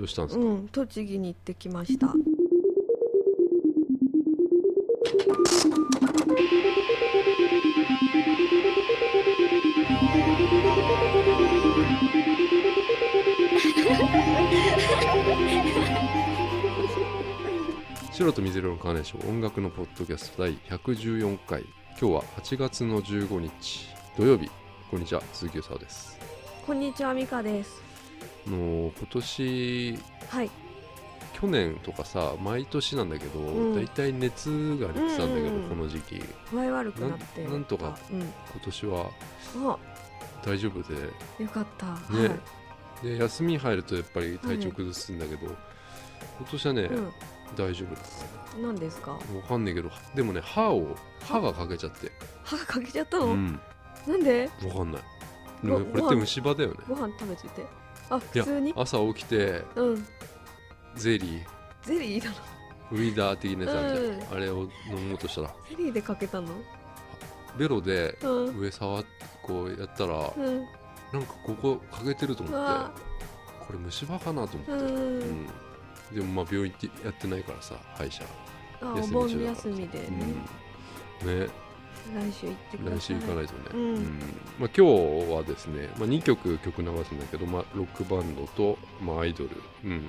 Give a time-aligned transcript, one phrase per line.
[0.00, 2.14] どうしたんですか、うん栃木に行ってきました。
[18.10, 21.62] 白と水色のカーネーション音楽のポッドキャスト第114回。
[22.00, 24.50] 今日は8月の15日土曜日。
[24.90, 26.18] こんにちは鈴木よさです。
[26.66, 27.82] こんにちはミカです。
[27.86, 27.89] あ
[28.46, 29.98] の今年
[30.28, 30.50] はい。
[31.40, 33.74] 去年とかさ毎年なんだけど、うん。
[33.74, 34.50] だいたい熱
[34.80, 36.22] が出てたんだけど、うんこの時期。
[36.52, 37.44] 具合悪くなって。
[37.44, 38.20] なんとかうん。
[38.20, 38.30] 今
[38.62, 39.10] 年は
[39.66, 39.78] あ
[40.44, 40.94] 大丈夫で。
[41.42, 42.28] よかった、ね。
[42.28, 42.40] はい。
[43.02, 47.12] で休み入るとやっぱり体調崩すんだけど、今年はね、う
[47.56, 49.12] 大丈夫だん、何ですか？
[49.12, 52.12] わかんないけどでもね歯を歯が欠けちゃって。
[52.44, 53.60] 歯が欠けちゃったの、うん。
[54.06, 54.50] なんで？
[54.66, 55.02] わかんない。
[55.62, 56.76] これって虫歯だよね。
[56.86, 57.66] ご飯食べてて
[58.10, 58.74] あ普通に？
[58.76, 60.06] 朝起きてうん。
[60.96, 61.40] ゼリー。
[61.82, 62.36] ゼリーだの
[62.92, 65.54] ウィダー的なやつあるじゃん、うんあれを飲もうとしたら。
[65.70, 66.48] ゼリーでかけたの？
[67.56, 68.58] ベロでうん。
[68.58, 69.04] 上触っ
[69.42, 70.64] こうやったら、うん。
[71.12, 73.00] なんかここ欠けてると思って
[73.66, 75.46] これ虫歯かなと思って、うん、うん
[76.12, 78.22] でもまあ病院行ってやってないからさ歯医者、
[78.80, 80.06] あお休み盆休みでね、
[81.22, 81.48] うん、ね
[82.14, 82.98] 来週行ってください。
[82.98, 84.04] 来週行かないとね、うん。
[84.58, 84.86] まあ、今
[85.26, 89.50] 日はですね、まあ、2曲曲流すんだけど、まあ、ロックバンドと、まあ、アイドル、
[89.84, 90.08] うん、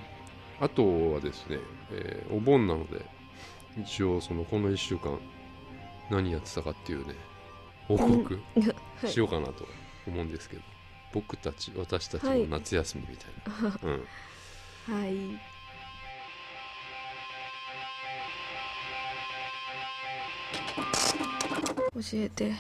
[0.60, 1.58] あとはですね、
[1.92, 3.06] えーお盆なので
[3.78, 5.20] 一応そのこの1週間
[6.10, 7.16] 何やってたかっていうね
[7.88, 8.40] 報告
[9.02, 9.08] はい。
[9.08, 9.66] しようかなと
[10.08, 10.62] 思うんですけど、
[11.14, 13.28] 僕たち私たちの夏休みみたい
[13.64, 15.42] な、 うん、はい
[22.02, 22.52] 教えて。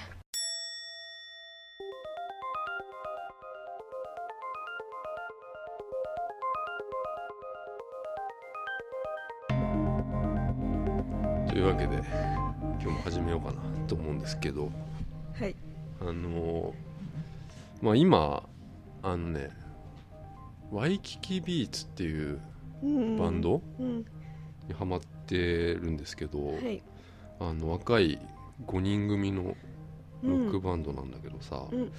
[11.49, 14.71] というわけで今日も始めようかなと思うんですけど。
[15.39, 15.55] はい。
[16.01, 16.73] あのー
[17.81, 18.43] まあ今
[19.01, 19.49] あのね
[20.71, 22.39] ワイキキビーツっていう
[22.83, 23.97] うんバンドうん。
[24.67, 25.35] にハマって
[25.73, 26.81] るんですけど、はい。
[27.39, 28.19] あの若い
[28.67, 29.55] 5人組の
[30.23, 31.91] うロックんバンドなんだけどさ、うん。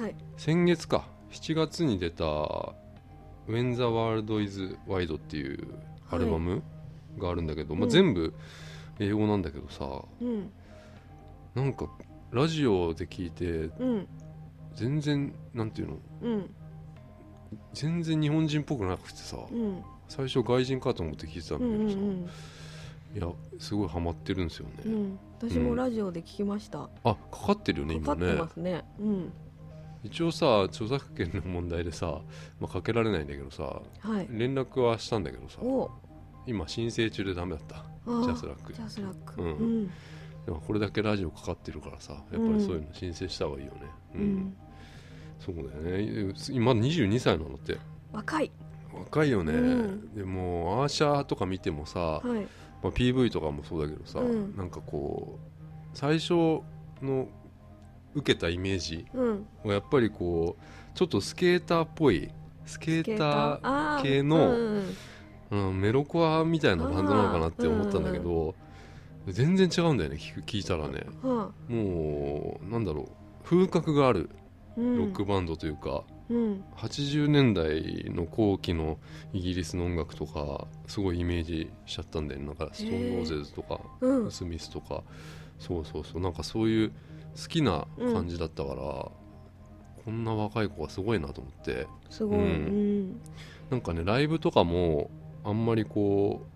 [0.00, 0.14] はい。
[0.36, 1.06] 先月か。
[1.30, 2.24] 7月に出た
[3.46, 5.68] 「When the World is Wide」っていう
[6.10, 6.62] アルバム
[7.18, 8.32] があるんだけど、まあ、うん全部
[8.98, 10.02] 英語なんだけどさ。
[10.20, 10.50] うん。
[11.54, 11.88] なんか
[12.30, 14.06] ラジオで聞いてうん。
[14.74, 15.98] 全然なんていうの？
[16.22, 16.54] うん。
[17.74, 19.36] 全然日本人っぽくなくてさ。
[19.50, 19.82] うん。
[20.08, 22.28] 最初外人かと思って聞いてたんうんだけどさ、うん
[23.14, 25.18] いやすごいハマってるんですよね、うん。
[25.40, 28.20] 私もラジオで聞きました、あかかってるよね今ね。
[28.20, 28.84] かかってますね。
[29.00, 29.32] うん。
[30.04, 32.20] 一応さ著作権の問題でさ、
[32.60, 34.28] まあ、かけられないんだけどさはい。
[34.30, 35.90] 連絡はしたんだけどさお。
[36.46, 37.84] 今申請中でダメだった。
[38.06, 38.72] ジャスラック。
[38.72, 39.42] ジャスラック。
[39.42, 39.50] うん。
[39.50, 39.86] うん。
[40.46, 43.80] でもこれだけラジオかかってるからさやっぱりそういうの申請した方がいいよね。
[44.14, 44.56] ううん、ん
[45.40, 46.34] そうだよね。
[46.50, 47.76] 今22歳なのって。
[48.12, 48.50] 若い。
[48.94, 50.14] 若いよね、うん。
[50.14, 52.46] でもアーシャーとか見てもさ、はい
[52.82, 54.56] まあ、PV とかもそうだけどさ、うん。
[54.56, 56.62] なんかこう最初
[57.02, 57.28] の
[58.14, 59.46] 受けたイメージうん。
[59.64, 62.30] はやっぱりこうちょっとスケーターっぽい
[62.66, 64.82] スケーター系の
[65.72, 68.54] メロコアみたいなバンドなのかなって思ったんだけど、
[69.26, 71.06] 全然違うんだよね聞く聞いたらね。
[71.22, 73.08] はもうなんだろう
[73.44, 74.28] 風格がある
[74.76, 76.64] ロックバンドというか、うん。
[76.76, 78.98] 80年代の後期の
[79.32, 82.46] イギリスの音楽とかすごいイメージしちゃったんだよね。
[82.46, 84.30] なんかストーンローゼズとかうん。
[84.30, 85.02] スミスとか。
[85.58, 86.22] そうそうそう。
[86.22, 89.12] なんかそういう好きな感じだったから、こ
[90.10, 91.86] んな若い子がすごいなと思って。
[92.10, 93.10] すごい、ううん。
[93.10, 93.20] ん
[93.70, 95.10] なんかねライブとかも
[95.44, 96.46] あんまりこ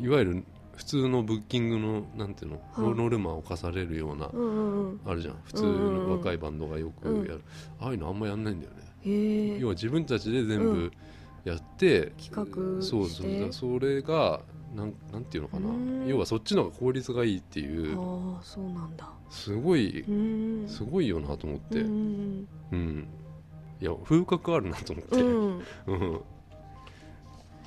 [0.00, 0.44] ういわゆる
[0.76, 2.94] 普通のブッキングのなんていうの、はい。
[2.96, 5.00] ノルマを課されるような、うんうんうん。
[5.06, 5.36] あるじゃん。
[5.44, 6.08] 普通うんうんうん。
[6.08, 7.42] の若いバンドがよくやる、
[7.80, 10.92] ああいうのあんまやんないんだよね要は自分たちで全部うん。
[11.44, 14.40] やって、企画そうそうそれが
[14.76, 15.70] なんなんていうのかな。
[15.70, 16.06] うん。
[16.06, 17.98] 要はそっちの方が効率がいいっていう。
[17.98, 19.08] ああそうなんだ。
[19.30, 20.12] すごいう
[20.64, 20.68] ん。
[20.68, 21.80] すごいよなと思って。
[21.80, 23.08] ううん、ん。
[23.80, 25.58] いや風格あるなと思って、ううん。
[25.58, 25.60] ん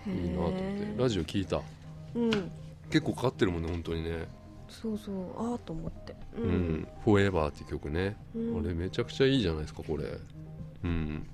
[0.05, 0.95] いいなと思って。
[0.97, 1.61] ラジオ聞いた。
[2.13, 2.31] うん。
[2.91, 4.27] 結構かかってるもんね本当にね。
[4.69, 8.59] そうそうああと思って「うん、フォーエバーって曲ね、うん。
[8.59, 10.05] あれめちゃくちゃいいじゃないですかこれ
[10.83, 11.27] うん。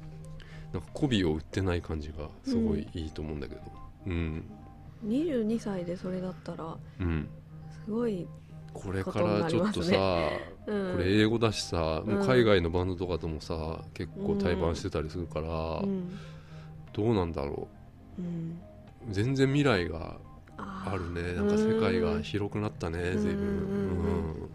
[0.74, 3.62] なんか媚びを売ってない感じがすごいいいと思うんだけど。
[4.07, 4.44] うん。
[5.06, 7.28] 22歳でそれだったらうん。
[7.86, 8.28] すごい
[8.74, 9.96] これからちょっとさ、
[10.68, 10.92] うん。
[10.92, 16.19] これ英語だしさ、もう海外のバンドとかともさ結構対バンしてたりするから、うん。
[16.94, 17.68] どうなんだろ
[18.18, 18.22] う。
[18.22, 18.60] ん。
[19.10, 20.18] 全然未来が
[20.57, 21.34] ああるね。
[21.34, 23.19] なんか世界が広くなったねうん。
[23.19, 23.48] 随分。
[23.48, 24.42] うんうんうん。
[24.42, 24.50] うん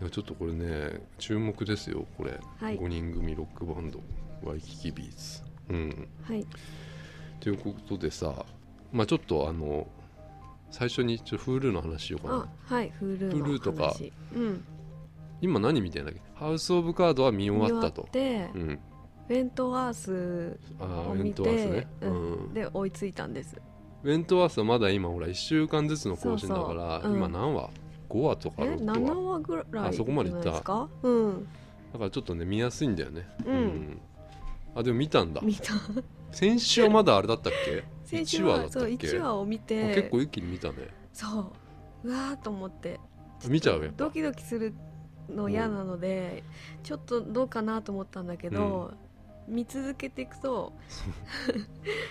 [0.00, 2.78] いやちょっとこれね注目ですよこれ、はい。
[2.78, 4.00] 5人組ロックバンド。
[4.44, 6.08] ワイキキビーズうん。
[6.22, 6.46] はい。
[7.40, 8.44] ということでさ
[8.92, 9.86] まあちょっとあの
[10.70, 12.48] 最初にちょっと Hulu の話しようかな。
[12.68, 13.52] あはい Hulu の話。
[13.52, 13.94] Hulu とか。
[14.34, 14.64] うん。
[15.40, 16.20] 今何見てんだっけ？
[16.34, 18.08] ハウス・オブ・カードは見終わったと。
[18.12, 18.78] うん。
[19.28, 22.50] ウェントワースを見ウェントワースてね、ううん。
[22.50, 23.56] んで追いついたんです。
[24.04, 27.12] ウェントワースはまだ今ほら1週間ずつの更新だからそうそう。
[27.12, 27.16] うん。
[27.18, 27.70] 今何話？
[28.08, 30.50] ?5 話とかえ6 7話話ぐらいあそこまでいった。
[30.50, 30.88] ですか？
[31.02, 31.48] うん。
[31.92, 33.28] だからちょっとね見やすいんだよね。
[33.44, 34.00] うん。
[34.74, 35.40] あでも見たんだ。
[35.42, 35.72] 見た。
[36.32, 37.84] 先週はまだあれだったっけ？
[38.04, 40.88] 先週1話だはそうったっけ？1話を見あて結構一気に見たね。
[41.12, 41.52] そ
[42.04, 42.08] う。
[42.08, 43.00] うわーと思って。
[43.48, 44.04] 見ちゃうやっぱ。
[44.04, 44.74] ドキドキする
[45.28, 46.44] の嫌なので、
[46.82, 48.92] ちょっとどうかなと思ったんだけど、
[49.48, 50.72] 見続けていくと、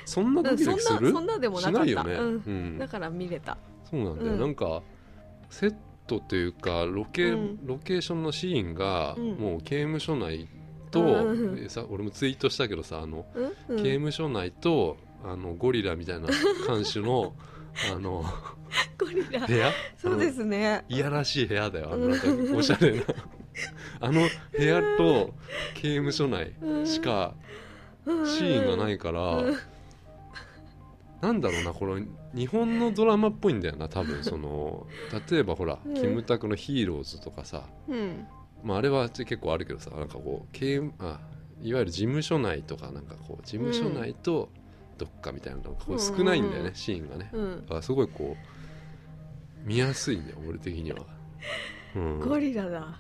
[0.06, 1.12] そんなドキドキする？
[1.12, 1.80] なそんなでもなかった。
[1.80, 2.44] しないよね、うん。
[2.45, 2.77] うん。
[2.77, 3.57] だから見れた。
[3.89, 4.39] そうなんだよ、うん。
[4.39, 4.81] なんか
[5.50, 5.75] セッ
[6.07, 7.65] トっていうかロケ、うん。
[7.65, 9.33] ロケーションのシーンが、うん。
[9.36, 10.47] もう刑務所内
[10.92, 11.36] と、
[11.68, 13.25] さ俺もツイートしたけどさあの、
[13.69, 16.27] 刑務所内とあのゴリラみたいな
[16.65, 17.33] 看守の
[17.94, 18.24] あの
[18.97, 19.45] ゴリラ。
[19.45, 19.71] 部屋？
[19.97, 20.86] そうですね。
[20.88, 23.03] いやらしい部屋だよあのかおしゃれな。
[24.01, 24.21] あの
[24.57, 25.33] 部屋と
[25.74, 26.53] 刑務所内
[26.86, 27.33] しか
[28.06, 29.57] シーンがないから、うん。
[31.21, 32.03] なんだろうなこれ
[32.36, 34.22] 日本のドラマっぽいんだよな多分。
[34.26, 34.88] その
[35.30, 35.94] 例えばほら、うん。
[35.94, 38.28] キムタクの「ヒーローズ」とかさ、うん。
[38.64, 41.20] まあ、あれは結構あるけどさなんかこう刑務あ
[41.62, 44.50] いわゆる事務所内とかなんかこう事務所内と
[44.98, 47.30] どっかみたいなのがこう少ないんだよね、うんシーンがね。
[47.34, 47.82] うん。
[47.82, 51.06] すごいこう見やすいんだよ俺的には、
[51.96, 53.00] うん、ゴリラだ。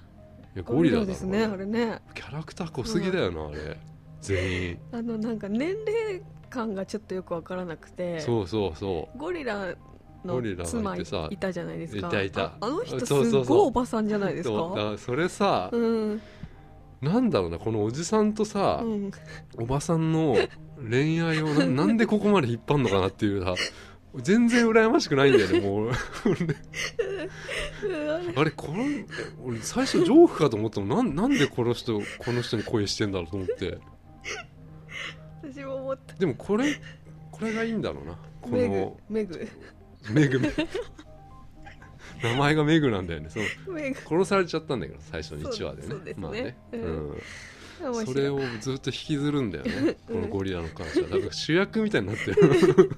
[0.55, 1.99] いやゴリラですねあれね。
[2.13, 3.77] キャラクター濃すぎだよな、あれ。
[4.21, 4.79] 全員。
[4.91, 6.21] あのなんか年齢
[6.55, 8.19] 感がちょっとよくわからなくて。
[8.21, 9.17] そうそうそう。
[9.17, 9.75] ゴリラ
[10.23, 12.07] の妻いたじゃないですか。
[12.07, 12.43] いたいた。
[12.45, 13.13] ああの人す
[13.43, 14.95] ごいおばさんじゃないですか？
[14.97, 16.21] それさ、うん。
[17.01, 19.11] なんだろうなこのおじさんとさ、うん。
[19.59, 20.35] おばさんの
[20.89, 23.53] 恋愛をななんでここまで引っ張るのかなっていうさ
[24.15, 25.91] 全然羨ましくないんだよねもう。
[28.35, 28.85] あれこの
[29.43, 33.77] 俺最初ジョークかと思ったのなんなんでこの人この人に恋してんだろうと思って
[35.55, 36.13] 私も思った。
[36.15, 36.75] でもこれ
[37.31, 38.17] これがいいんだろうな。
[38.41, 39.47] こメグのメグ。
[40.11, 40.41] メグ
[42.21, 43.29] 名前がメグなんだよね。
[43.29, 43.43] そう。
[44.07, 46.13] 殺されちゃったんだけど最初の1話でね。
[46.17, 48.05] まあね、ううん。
[48.05, 50.21] それをずっと引きずるんだよね、うん。
[50.21, 52.35] このゴリラの感謝だから主役みたいになってる。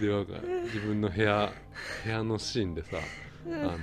[0.00, 1.52] でなんか自分の部屋
[2.04, 2.98] 部屋のシーンでさ
[3.46, 3.54] うん。
[3.54, 3.78] あの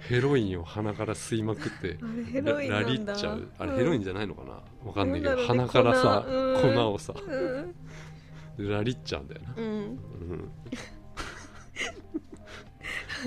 [0.00, 3.48] ヘロインを鼻から吸いまくってあれヘロインなララリっちゃう。
[3.58, 3.78] あれうん。
[3.78, 4.62] ヘロインじゃないのかな？
[4.84, 6.92] わかんないけど、ね鼻からさ粉。
[6.92, 8.66] をさうん。
[8.66, 9.64] でラリっちゃうんだよな、うん。
[9.66, 9.68] う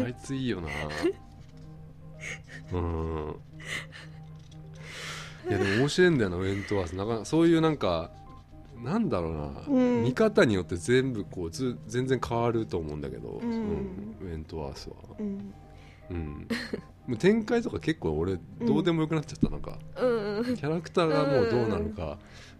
[0.01, 0.69] ん、あいついいよな。
[2.73, 3.35] うん。
[5.49, 8.11] いやでも面白いんだよなウェントワースなかなかそういうなんか
[8.77, 10.03] なんだろうな、うん。
[10.03, 14.15] 見方によって全部こうず全然変わると思うんだけど、うん。
[14.21, 15.53] ウェントワースは、うん
[16.11, 16.47] うん、
[17.07, 19.77] もう展開とか結構俺どうでもよくなっちゃった、なんか。
[19.97, 20.37] うん。
[20.39, 22.17] うんキャラクターがもうどうなるか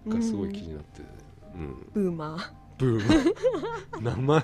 [0.07, 1.01] がすごい気になって、
[1.55, 2.51] うん、ブーマー。
[2.77, 3.33] ブー
[4.01, 4.43] マー。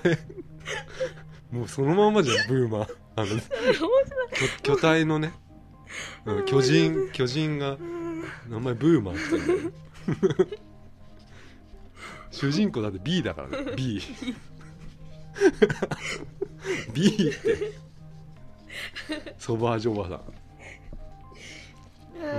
[1.52, 2.94] もうそのまんまじゃんブーマー。
[3.16, 3.26] あの
[4.62, 5.32] 巨巨体のね、
[6.24, 7.76] うん、巨人巨人が
[8.48, 10.58] 名前ブーマーって
[12.30, 13.72] 主人公だって B だからね。
[13.76, 14.00] B
[16.92, 17.87] B って
[19.38, 20.20] ソバージュおばさん。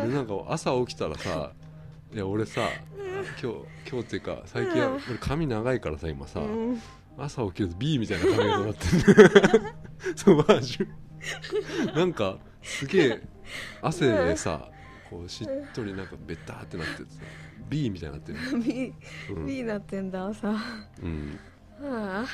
[0.04, 1.52] 俺なんか朝起きたらさ
[2.14, 2.70] いや俺さ
[3.42, 3.58] 今日
[3.90, 6.82] 今日っていうか最近は俺髪長いからさ今さ、うん。
[7.18, 13.22] 朝起きると B みたいな髪型になってるソバージュなんかすげえ
[13.82, 14.70] 汗でさ
[15.10, 17.22] こうしっとりなんかベターってなっててさ
[17.68, 18.94] B みたいになってる、 B
[19.32, 19.46] うん。
[19.46, 20.56] B なってんださ
[21.04, 21.40] うん、
[21.84, 22.26] あ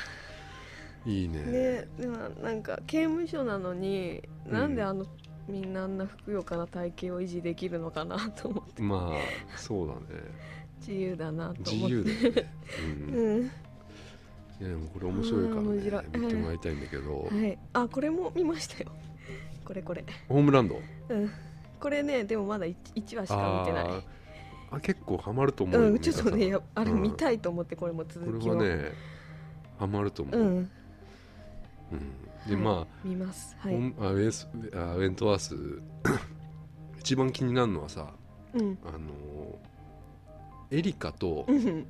[1.06, 1.42] いいね。
[1.46, 4.52] あねでもなんか刑務所なのに、うん。
[4.52, 5.06] なんであの
[5.48, 8.82] みんなあんなふくよかな体型を維持できるのかなと思って。
[8.82, 10.00] まあそうだね。
[10.80, 11.94] 自由だなと自思って。
[11.94, 12.50] 由だよね、
[13.08, 13.42] うん、うん。
[13.42, 13.50] い
[14.60, 15.62] やでもこれ面白いから
[16.02, 16.08] ね。
[16.18, 17.58] 見てもらいたいんだけど、はい。
[17.72, 18.90] あこれも見ましたよ。
[19.64, 20.04] これこれ。
[20.28, 20.80] ホームランド？
[21.08, 21.30] うん。
[21.78, 22.74] これねでもまだ 1,
[23.16, 24.04] 話しか見てない。
[24.70, 27.02] あ結構ハマると思うよ、うんちょっとねやあれうん。
[27.02, 28.92] 見たいと思ってこれもこ続きをれはね
[29.78, 30.70] ハマると思う、うん
[31.92, 32.48] うん。
[32.48, 32.64] ではい。
[32.64, 33.56] まあ見ます。
[33.58, 35.56] はホいンあウェスあウェントワース
[36.98, 38.08] 一番気になるのはさ
[38.54, 38.78] うん。
[38.84, 39.58] あの
[40.70, 41.86] エリカとうん。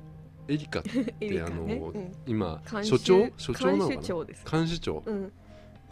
[0.47, 1.93] エリカって あの、
[2.25, 3.25] 今監所長？
[3.37, 4.01] 修所長なのかな？
[4.49, 5.03] 監視長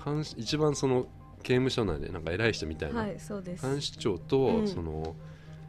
[0.03, 1.07] 監視一番その
[1.43, 4.67] 刑務所内でなんか偉い人みたいな、監視長と、うん。
[4.67, 5.15] その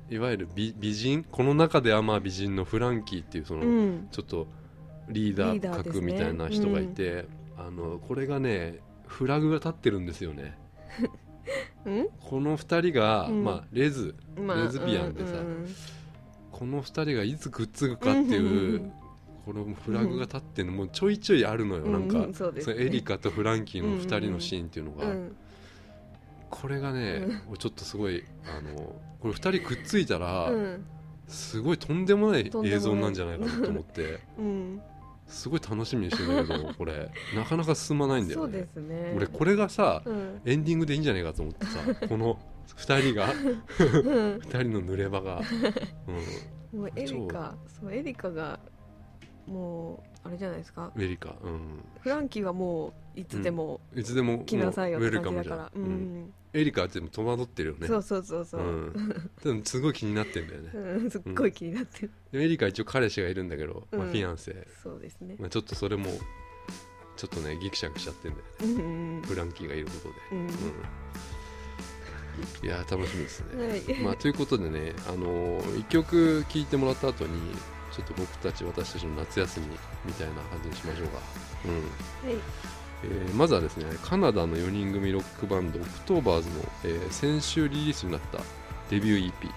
[0.08, 1.24] いわゆる美美人？
[1.24, 4.08] この中ではまあ美人のフランキーっていうその、うん。
[4.10, 4.46] ちょっと
[5.08, 10.56] リーダー格みたいな人がいて、あのこれがねフラグが立ってるんですよね。
[11.86, 12.08] うん？
[12.20, 13.44] この2人が、うん。
[13.44, 15.74] まあ、レズまあレズビアンでさうんうん
[16.50, 18.92] この2人がいつくっつくかっていう、うん
[19.44, 25.36] このフラグが立ってるのもちょいちょいあるのよ、うんなんか、うんそねエリカとフランキーの2人のシーンっていうのが、うん
[26.50, 27.26] これがね、
[27.58, 28.74] ちょっとすごいあの
[29.20, 30.84] これ2人くっついたら、うん。
[31.28, 32.50] すごいとんでもない。
[32.64, 34.20] 映像なんじゃないかなと思って。
[34.38, 34.80] うん
[35.26, 37.10] すごい楽しみにしてるんだけど これ。
[37.34, 38.52] なかなか進まないんだよね。
[38.52, 39.12] そうですね。
[39.16, 40.40] 俺これがさうん。
[40.44, 43.32] エンディングでいいんじゃないかと思ってさ この2人が。
[43.32, 44.38] うん。
[44.38, 45.42] 2人の濡れ場が、
[46.72, 47.56] もうエリカ。
[47.80, 48.58] そうエリカが
[49.46, 50.90] もうあれじゃないですか。
[50.94, 55.72] うん、エリカ、うん、フランキーはもういつでもいつでも来なさいよって感じだから
[56.56, 57.86] エリカはでも戸惑ってるよね。
[57.86, 58.60] そうそうそうそう。
[58.60, 60.70] うん、でもすごい気になってんだよね。
[60.74, 62.10] うんすっごい気になってる。
[62.32, 64.10] でエリカは一応彼氏がいるんだけど、まあ、うん。
[64.10, 65.36] フィアンセ、そうですね。
[65.38, 66.10] まあ、ちょっとそれも
[67.16, 68.80] ちょっとねギクシャクしちゃってんだよね。
[68.80, 70.38] うんうんフランキーがいることで、うん。
[70.38, 70.50] うん。
[72.62, 74.00] いやー楽しみですね、はい。
[74.02, 77.30] まあ、ということでね、あのー、1曲聴いてもらった後に
[77.92, 79.66] ちょっと僕たち私たちの夏休み
[80.04, 81.18] みたいな感じにしましょうか、
[81.64, 82.30] うん。
[82.30, 82.40] はい
[83.04, 88.38] えーまずはですねカナダの4人組ロックバンドオクトーバーズの、えー先週リリースになった
[88.90, 89.50] デビュー EP、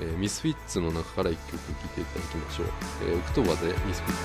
[0.00, 2.66] えーミスフィッツの中から1曲聴いていただきましょう、
[3.08, 4.22] えーオクトーバーズでミスフィッツ。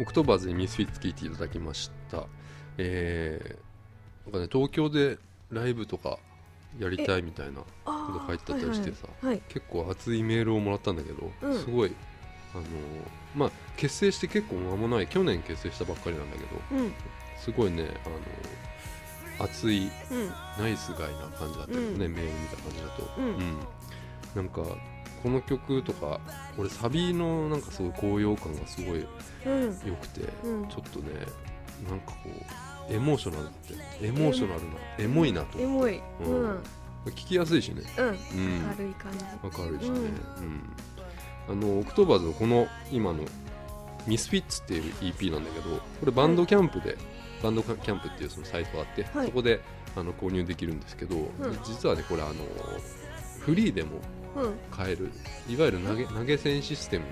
[0.00, 2.24] オクトーバーズにミスフィッツ聴いていただきました。
[2.78, 5.18] えー、なんかね東京で
[5.50, 6.18] ライブとか
[6.78, 11.58] やりたいみたいなあこと書いてあったりしてさはいはい結構熱いメールをもらったんだけど、うん。
[11.58, 11.94] すごい
[12.54, 12.66] あのー
[13.34, 16.92] まあ結成して結構間もない去年結成したばっかりなんだけどはいうん。
[17.38, 20.30] すごいねあのー熱いうん。
[20.58, 21.98] ナイスガイな感じだったよね、うん。
[21.98, 23.58] メール見た感じだと、うん。
[24.34, 24.62] なんか
[25.22, 26.20] この曲とか
[26.58, 29.06] 俺サビのなんかすごい高揚感がすごい
[29.46, 30.68] うん良くて、うん。
[30.68, 31.10] ちょっとね
[31.88, 32.30] なんかこ
[32.90, 33.74] うエモーショナルって
[34.06, 34.66] エモーショナルな
[34.98, 36.00] エモいなと思っエモい。
[36.24, 36.42] うん。
[36.42, 36.62] うん。
[37.06, 37.82] 聞きやすいしね。
[37.98, 38.16] うん。
[38.76, 39.24] 軽い感じ。
[39.42, 39.98] 明るいしね、
[41.48, 41.54] うん。
[41.54, 43.24] うん、あのオクトーバーズのこの今の
[44.06, 46.96] 「ミスフィッツ」っていう EP なんだけどこれバンドキャンプで、
[47.42, 49.26] バンドキャンプっていうそのサイトがあって、はい。
[49.26, 49.60] そこで
[49.96, 51.30] あの購入できるんですけど、ん。
[51.64, 52.34] 実はねこれあの
[53.40, 54.00] フリーでも
[54.36, 54.58] うん。
[54.70, 55.10] 買える。
[55.48, 57.04] いわゆる投げ投げ銭システム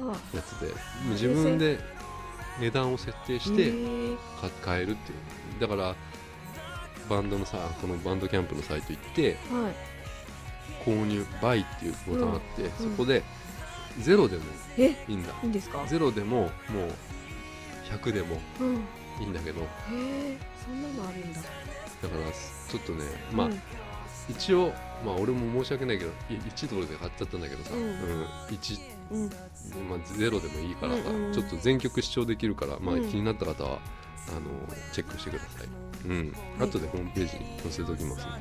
[0.00, 0.72] のはやつでも
[1.08, 1.78] う自分で
[2.60, 4.16] 値段を設定あしてへー。
[4.40, 5.60] か買えるっていう。
[5.60, 5.94] だから
[7.08, 9.74] バンドのさこのバンドキャンプのサイト行ってはい。
[10.84, 12.70] 購入バイっていうボタンあって、うん。
[12.90, 13.22] そこで
[14.00, 14.44] ゼロでも
[14.78, 14.90] え？
[15.08, 15.32] いいんだ。
[15.42, 15.84] いいんですか？
[15.86, 16.50] ゼロでももう
[17.92, 18.74] 100でもうん。
[19.20, 19.60] いいんだけど。
[19.62, 21.40] へえそんなのあるんだ。
[21.40, 23.60] だからちょっとねまあ、うん。
[24.28, 24.72] 一応
[25.04, 28.24] まあ俺も申し訳ないけどい1ドルで買っちゃったんだけどさ、うん。
[28.54, 29.30] 1うん。
[29.88, 31.32] まあ、ゼロでもいいからさ、うんうん。
[31.32, 33.10] ちょっと全曲試聴できるから、まあ、うん。
[33.10, 33.78] 気になった方は
[34.28, 34.40] あの
[34.92, 35.68] チェックしてください、
[36.06, 38.26] うん、後でホームページに載せておきます。
[38.26, 38.32] ね、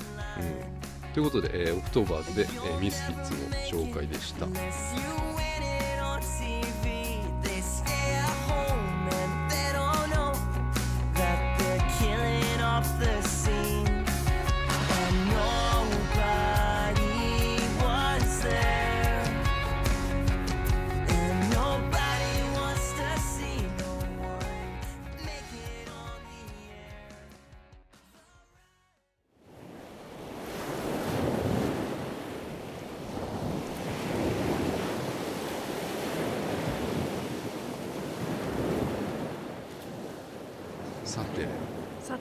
[1.05, 3.39] うん、ということで、えーオクトーバーズで、えーミスフィッツの
[3.85, 4.45] 紹介でした。
[4.45, 5.17] Unless you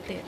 [0.06, 0.22] さて。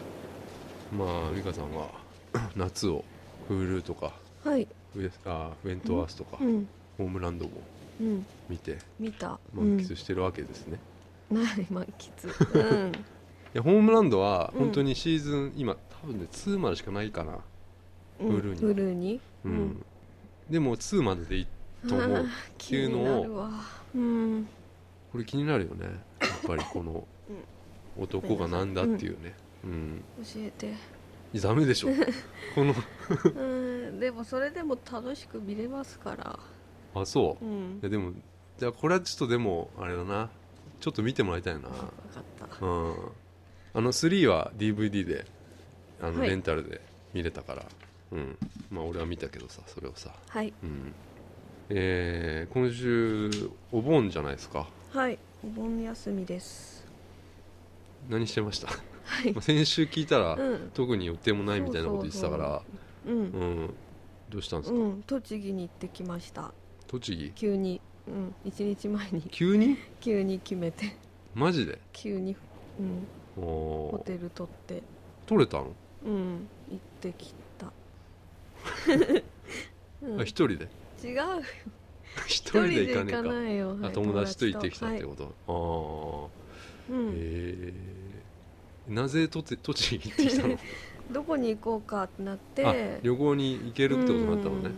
[0.93, 1.89] まあ美香さんは
[2.57, 3.05] 夏を
[3.49, 4.13] Hulu とか
[4.45, 4.67] はい。
[4.97, 6.69] ウエスあウェントワースとか、うん。
[6.97, 7.51] ホームランドも
[8.01, 9.39] うん見て見た。
[9.55, 10.79] 満喫してるわけですね、
[11.31, 12.85] うん、ない満喫。
[12.85, 12.93] うん。
[12.95, 12.95] い
[13.55, 17.39] やホームランドはうん本当にシーズン、今多分ね2までしかないかな。
[18.21, 18.37] うん。
[18.37, 19.21] フルにフルに？
[19.45, 19.85] うん、
[20.51, 21.47] でも2まででいい
[21.89, 22.17] と思う。
[22.17, 23.51] あー気になるわ。
[23.95, 24.49] うん。
[25.13, 25.87] これ気になるよね。
[26.21, 27.07] やっぱりこの
[27.99, 30.75] 男がなんだっていうねうん、教えて。
[31.41, 31.89] ダメでしょ。
[32.55, 32.75] この。
[33.35, 34.01] うん。
[34.01, 36.39] でもそれでも楽しく見れますから。
[36.95, 37.45] あそう。
[37.45, 37.79] いうん。
[37.83, 38.13] やでも
[38.59, 40.31] じゃあこれはちょっとでもあれだな。
[40.81, 41.61] ちょっと見てもらいたいな。
[41.63, 41.87] 分か
[42.47, 42.65] った。
[42.67, 42.95] うん。
[43.75, 45.27] あの3は DVD で
[46.01, 46.31] あのはい。
[46.31, 46.81] レンタルで
[47.13, 47.67] 見れたから、
[48.13, 48.39] うん。
[48.71, 50.15] まあ俺は見たけどさそれをさ。
[50.29, 50.53] はい。
[50.63, 50.95] うん。
[51.71, 53.31] えー今週
[53.73, 54.67] お盆じゃないですか。
[54.93, 55.19] はい。
[55.45, 56.87] お盆休みです。
[58.09, 58.69] 何してました？
[59.09, 59.33] はい。
[59.33, 60.71] まあ先週聞いたら、うん。
[60.75, 62.63] 特に予定もないみたいなこと言ってたから
[63.07, 63.15] うん。
[63.15, 63.75] うん。
[64.29, 65.03] どうしたんですか、うん。
[65.03, 66.53] 栃木に行ってきました。
[66.87, 67.33] 栃木？
[67.35, 67.81] 急に。
[68.07, 68.35] うん。
[68.45, 69.23] 一日前に。
[69.31, 69.77] 急に？
[70.01, 70.95] 急に決めて。
[71.35, 71.79] マジで？
[71.93, 72.37] 急に。
[72.79, 73.07] うん。
[73.37, 74.83] ホテル取って。
[75.27, 76.49] 取れたの、うん。
[76.71, 77.73] 行ってきた。
[80.03, 80.21] うん。
[80.21, 80.69] あ一人で？
[81.03, 81.25] 違うよ。
[82.27, 83.23] 一人で行かねえか。
[83.23, 85.03] ないよ、はいあ友達と行ってきたってはい。
[85.05, 85.15] こ
[85.47, 86.31] と、
[86.89, 87.09] ああうん。
[87.11, 87.98] へえ
[88.89, 90.59] なぜとて栃木行ってきたの？
[91.13, 94.71] どこに行こうかってなっあて旅行に行けるってことになったのね。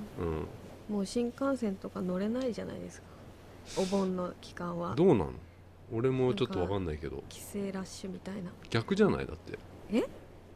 [0.89, 3.07] もう新幹線とか乗れないじゃないですか。
[3.79, 4.91] お盆の期間は。
[4.91, 5.33] うんどうなの
[5.93, 7.25] 俺もちょっと分かんないけど。
[7.29, 8.51] 帰省ラッシュみたいな。
[8.71, 9.27] 逆じゃない？
[9.27, 9.59] だって。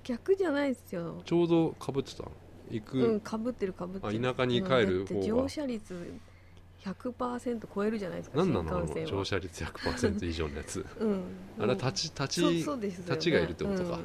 [0.05, 1.23] 逆じゃないですよ。
[1.25, 2.31] ちょうどかぶってたの？
[2.71, 4.29] 行く、うんかぶってるかぶってる。
[4.31, 5.23] あ田舎に帰る方が。
[5.27, 6.13] 乗車率
[6.85, 8.87] 100%超えるじゃないですか何なの？
[8.87, 10.85] 新乗車率100%以上のやつ。
[11.01, 11.23] うん。
[11.59, 12.53] あれ立ち立ちね。
[12.53, 13.95] 立ちがいるってことか。
[13.95, 14.01] うん。
[14.01, 14.05] へ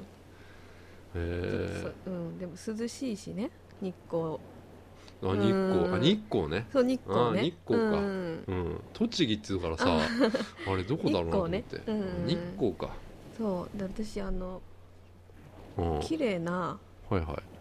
[1.15, 3.50] えそうん、でも涼しいしね
[3.82, 4.38] 日光。
[5.22, 5.54] あ日光。
[5.54, 5.94] うん。
[5.96, 6.68] あ日光ね。
[6.72, 7.39] そう日光ね。
[7.39, 7.86] あ日光か。
[7.86, 8.44] うん。
[8.48, 8.82] うん。
[8.94, 9.86] 栃木っつうからさ
[10.68, 11.62] あれどこだろうなと思って。
[11.62, 12.06] 日光ね。
[12.22, 12.28] うん。
[12.28, 12.96] 日光か。
[13.38, 13.78] そう。
[13.78, 14.62] で私あの
[16.02, 17.59] 綺麗なはい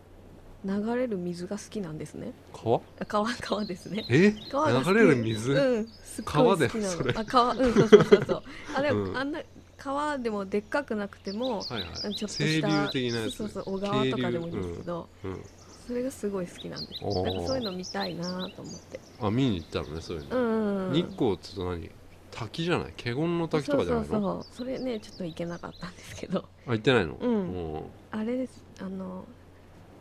[0.64, 2.32] 流れる水が好きなんですね。
[2.52, 2.80] 川？
[3.00, 4.04] あ川川ですね。
[4.08, 4.32] え？
[4.50, 4.88] 川が好き。
[4.88, 5.52] 流れる水？
[5.52, 7.20] うんすっごい好きなの。
[7.20, 8.42] あ川うんそうそうそうそう。
[8.74, 9.16] あれ、うん。
[9.16, 9.40] あんな
[9.76, 12.14] 川でもでっかくなくてもはいはい。
[12.14, 15.44] ちょっとしたそうそうそう小川とかでもいいんですけど、うんうん。
[15.86, 19.00] それがすごい好きなんですなんかそういうの見たいなと思って。
[19.20, 21.88] あ見に行ったのねそういううのん日光っつうと何？
[22.30, 22.92] 滝じゃない？
[22.96, 24.08] 華厳の滝とかじゃないの？
[24.08, 24.44] そうそうそう。
[24.56, 26.44] それねちょっと行けなかったんですけど。
[26.66, 27.14] あ行ってないの？
[27.14, 27.82] うん。
[28.10, 28.62] あれです。
[28.80, 29.24] あの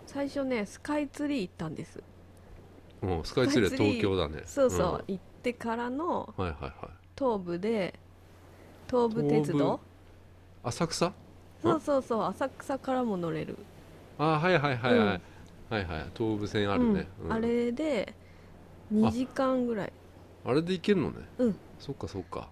[0.07, 1.99] 最初ねスカイツリー行ったんです。
[3.03, 3.69] うんうんスカイツリー。
[3.69, 4.41] は東京だね。
[4.45, 5.13] そうそう、ん。
[5.13, 6.71] 行ってからのはいはいはい。
[7.15, 7.93] 東武で
[8.87, 9.79] 東武鉄道？
[10.63, 11.13] 浅草？
[11.61, 13.57] そうそうそう浅草からも乗れる。
[14.17, 15.05] あはいはいはいはい、うん。
[15.05, 15.21] はい
[15.69, 15.83] はい。
[16.17, 17.25] 東武線あるね、うん。
[17.27, 17.33] うん。
[17.33, 18.13] あれで
[18.93, 19.93] 2時間ぐらい。
[20.45, 21.17] あれで行けるのね？
[21.37, 21.55] うん。
[21.79, 22.49] そっかそっか。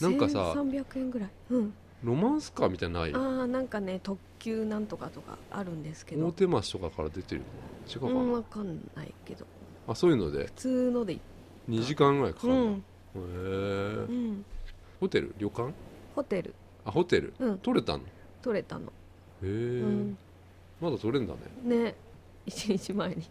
[0.00, 1.30] なんかさ1300円ぐらい。
[1.50, 1.74] うん。
[2.02, 3.14] ロマンスカーみたいなのない？
[3.14, 6.26] ああなんかね特急なんとかとかあるんですけど。
[6.26, 7.46] 大手町とかから出てるの？
[7.90, 9.46] 違うかな、うんわかんないけど。
[9.88, 10.44] あそういうので？
[10.44, 11.18] 普通ので
[11.70, 12.74] 2時間ぐらいかかるん、へ
[13.16, 13.18] え。
[13.18, 14.44] うん、
[15.00, 15.34] ホテル？
[15.38, 15.72] 旅館？
[16.14, 16.54] ホテル。
[16.84, 17.32] あホテル？
[17.38, 17.58] うん。
[17.58, 18.00] 取れたの？
[18.00, 18.02] へ
[18.42, 18.92] 取れたの、
[19.42, 20.18] え、うん、
[20.78, 21.32] まだ取れんだ
[21.64, 21.76] ね。
[21.86, 21.94] ね。
[22.44, 23.22] 一日前に。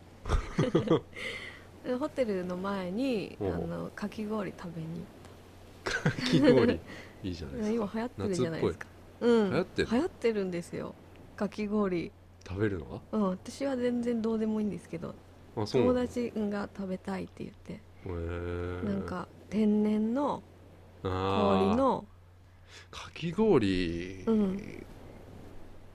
[1.85, 5.05] で ホテルの前にあのかき氷食べに
[5.83, 6.79] かき氷。
[7.23, 7.69] いいじゃないですか。
[7.85, 8.87] 今流行ってるじゃないですか。
[9.21, 9.51] うん。
[9.51, 10.95] 流行ってる流行ってるんですよ
[11.35, 12.11] かき氷。
[12.47, 13.01] 食べるの？
[13.11, 15.15] うん私は全然どうでもいいんですけど
[15.55, 15.81] があそう。
[15.83, 17.73] 友なの達が食べたいって言って。
[17.73, 18.85] へー。
[18.85, 20.43] なんか天然の
[21.03, 21.65] あー。
[21.67, 22.05] 氷の。
[22.91, 24.85] かき氷、うん。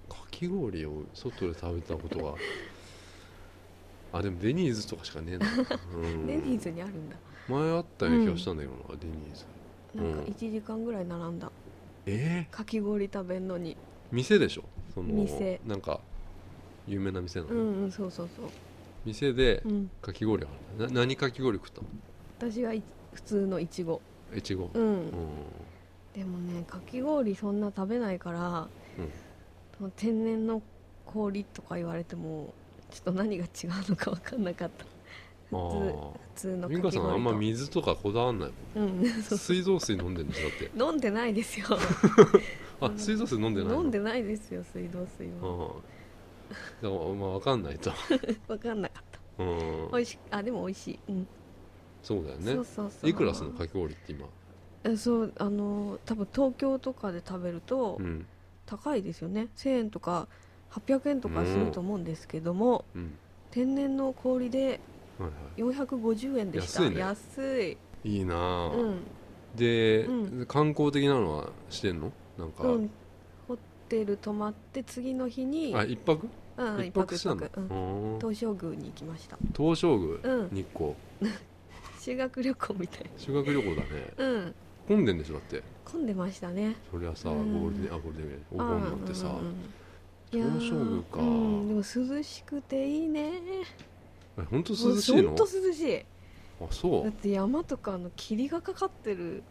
[0.09, 2.35] かき氷を外で食べたことが。
[4.11, 5.47] あでもデニーズとかしかねえな、
[5.95, 7.17] うん、デニーズにあるんだ。
[7.49, 9.45] 前あったような気がしたんだけどな、デニーズ。
[9.95, 10.25] なんかうん。
[10.25, 11.51] 1時間ぐらい並んだ。
[12.07, 13.73] えかき氷食べんのに。
[13.73, 13.77] ー、
[14.13, 14.65] 店でしょ？
[14.95, 15.61] その店。
[15.67, 16.01] なんか
[16.87, 18.47] 有名な店なの、うんうんそうそうそう。
[19.05, 19.91] 店でうん。
[20.03, 20.49] かき氷あ
[20.79, 21.89] るな何かき氷食ったの？
[22.39, 24.01] 私はい普通のいちご。
[24.35, 24.71] いちご。
[24.75, 25.11] うん、うん。
[26.15, 28.69] でもねかき氷そんな食べないから、
[29.97, 30.63] 天然の
[31.07, 32.53] 氷とか言われても
[32.91, 34.85] ちょっと何が違うのか分かんなかった。
[35.51, 37.03] 普通あ普通のあ美香かき氷と。
[37.03, 39.05] さんあんま水とかこだわんないうん。
[39.23, 40.49] 水道水飲んでるんでしょ？
[40.49, 40.67] だって。
[40.67, 41.67] う飲んでないですよ
[42.81, 43.83] あ水道水飲んでないの？
[43.83, 45.35] 飲んでないですよ水道水は。
[45.43, 45.69] うん。
[46.83, 47.91] だからまあ分かんないと、
[48.49, 49.21] 分かんなかった。
[49.39, 51.29] うん、美味しあでも美味しい、うん。
[52.03, 52.53] そうだよね。
[52.55, 53.11] そうそうそう。
[53.11, 54.27] いくらすんのかき氷って今？
[54.85, 58.27] えそうあの多分東京とかで食べるとうん。
[58.67, 59.49] 高いですよね。
[59.55, 60.29] 1000円とか
[60.69, 63.13] 800円とかすると思うんですけども、うん。
[63.51, 64.81] 天然の氷で
[65.19, 66.81] はいは450円でした。
[66.81, 67.01] 安いね。
[67.01, 67.73] 安い。
[68.05, 69.01] いいいなあ、うん。
[69.55, 72.13] で、う観光的なのはしてんの？
[72.39, 72.91] なんか、うん。
[73.47, 73.57] ホ
[73.89, 76.29] テル泊まって次の日にあ一泊？
[76.57, 78.13] うん一泊したの、うん。
[78.13, 79.37] うん東照宮に行きました。
[79.57, 80.49] 東照宮、うん。
[80.53, 80.93] 日光。
[82.01, 83.11] 修学旅行みたい。
[83.17, 84.15] 修学旅行だね。
[84.17, 84.55] うん。
[84.87, 85.63] 混んでんでしょだって。
[85.85, 86.77] 混んでましたね。
[86.91, 87.61] そりゃさ、うん。
[87.61, 88.45] ゴールデンあゴールデンウィーク。
[88.55, 89.35] お盆になってさ、うん。
[89.35, 89.55] うん
[90.31, 91.21] 東照宮か。
[91.21, 93.41] うん、でも涼しくていいね。
[94.39, 95.29] え本当涼しいの？
[95.29, 95.97] ほんと涼しい。
[96.61, 97.05] あそう。
[97.05, 99.43] だって山とかの霧がかかってる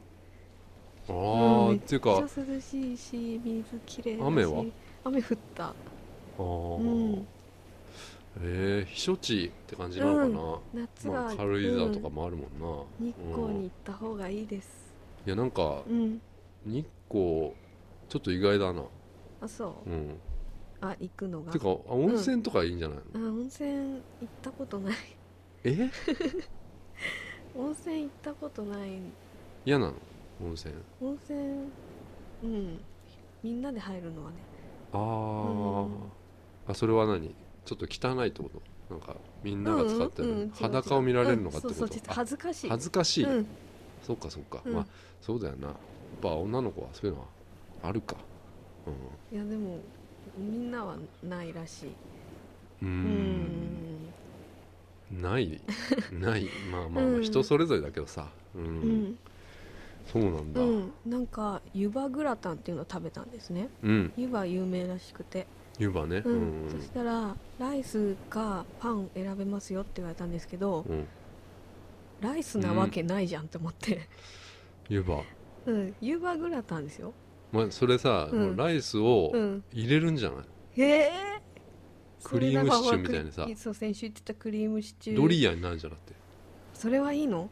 [1.10, 4.28] あうんあっていうかめっちゃ涼しいし水きれいだし。
[4.28, 4.66] 雨は？
[5.06, 5.66] 雨降った。
[5.68, 7.28] あー、うん。
[8.40, 10.28] えー、避暑地って感じなのか
[10.76, 14.94] な、夏は、まあ、軽井沢とかうんもあるもんな、日光うんに行った方がいいです。
[15.26, 16.22] いやなんかうん。
[16.66, 17.52] 日光
[18.10, 18.84] ちょっと意外だな。
[19.42, 19.90] あそう。
[19.90, 20.18] うん。
[20.82, 21.52] あ行くのが。
[21.52, 24.96] てかあ温泉とかいいんじゃないの、あ温泉行ったことない。
[25.64, 25.90] え？
[27.58, 28.90] 温泉行ったことない。
[29.66, 29.94] 嫌なの？
[30.40, 30.74] 温泉。
[31.02, 31.38] 温泉。
[32.44, 32.80] うん。
[33.44, 34.38] みんなで入るのはね。
[34.92, 37.36] ああそれは何？
[37.66, 38.62] ちょっと汚いってこと？
[38.90, 41.78] なんかみんなが使ってる、うんうん裸を見られるのかってこと、うん。
[41.78, 42.70] そうそう恥ずかしい。
[42.70, 43.48] 恥ずかしい、うん。
[44.02, 44.74] そっかそっか、うん。
[44.74, 44.86] まあ
[45.22, 45.68] そうだよな。
[45.68, 45.78] やっ
[46.22, 47.28] ぱ女の子はそういうのは
[47.84, 48.16] あるか。
[49.32, 49.80] いやでも
[50.38, 51.98] みんなはないらしい。
[52.82, 52.90] うん。
[52.90, 52.96] うう
[55.18, 55.22] んん。
[55.22, 55.62] ない。
[56.12, 56.46] ない。
[56.72, 57.22] まあまあまあうん。
[57.24, 58.28] 人それぞれだけどさ。
[58.56, 59.16] うん、うん
[60.12, 60.62] そうなんだ。
[60.62, 60.92] うん。
[61.06, 63.70] なんか湯葉グラタンっていうのを食べたんですね。
[63.84, 64.14] うん。
[64.18, 65.48] 湯葉有名らしくて。
[65.80, 66.24] 湯葉ね。
[66.26, 66.72] ううんん。
[66.72, 71.08] そしたらライスかパン選べますよって言われたんですけどうん。
[72.22, 74.08] ライスなわけないじゃんって思って、
[74.90, 75.22] 湯葉。
[75.68, 77.14] うん、湯葉グラタンですよ。
[77.52, 78.56] まあそれさ、うん。
[78.56, 79.64] ライスをうん。
[79.72, 81.12] 入れるんじゃない、へえ
[82.24, 83.48] クリームシチューみたいにさ。
[83.56, 85.18] そう先週言ってたクリームシチュー。
[85.22, 86.14] ドリアになるんじゃなくて。
[86.74, 87.50] それはいいの？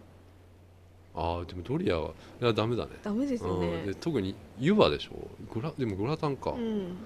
[1.16, 2.92] ああでもドリアはいやダメだね。
[3.04, 5.28] ダメですようんねで特に湯葉でしょ？
[5.54, 6.98] グラでもグラタンか、うん。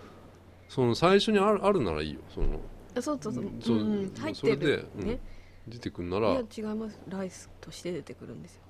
[0.68, 2.60] その最初にあるあるならいいよその。
[2.96, 5.20] あそうそうそう,、うんそううんうん、入ってそれでるうんね、
[5.68, 7.00] 出てくんないらや違います。
[7.08, 8.62] ライスとして出てくるんですよ。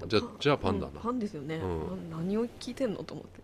[0.00, 2.10] うん、じゃあじゃあパンだうんな、パンですよね、うん。
[2.10, 3.40] な何を聞いてんのと思って。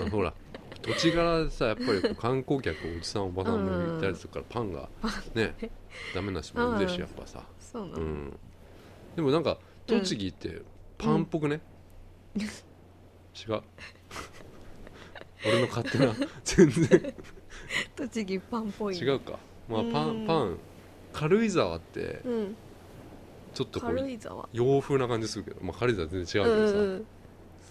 [0.00, 0.32] まあほら
[0.82, 4.88] 土地柄でさやっぱりこう観光客おじさんおばさんもいたりするからパンが
[5.34, 5.54] ね。
[6.14, 8.38] ダメな人もいるでしうんょやっぱさ、そうなの、うん、
[9.16, 10.62] でもなんか栃木って
[10.98, 11.60] パンっぽくね、
[12.36, 13.62] 違う。
[15.46, 17.14] 俺の勝手な全然。
[17.96, 18.96] 栃木パンっぽい。
[18.96, 19.38] 違うか。
[19.68, 20.24] まあパうん。
[20.24, 20.58] ンパン。
[21.12, 22.56] 軽井沢ってうん。
[23.52, 24.48] ちょっとこう軽井沢。
[24.52, 27.04] 洋風な感じするけど、まあ、軽井沢全然違うけどさ、ん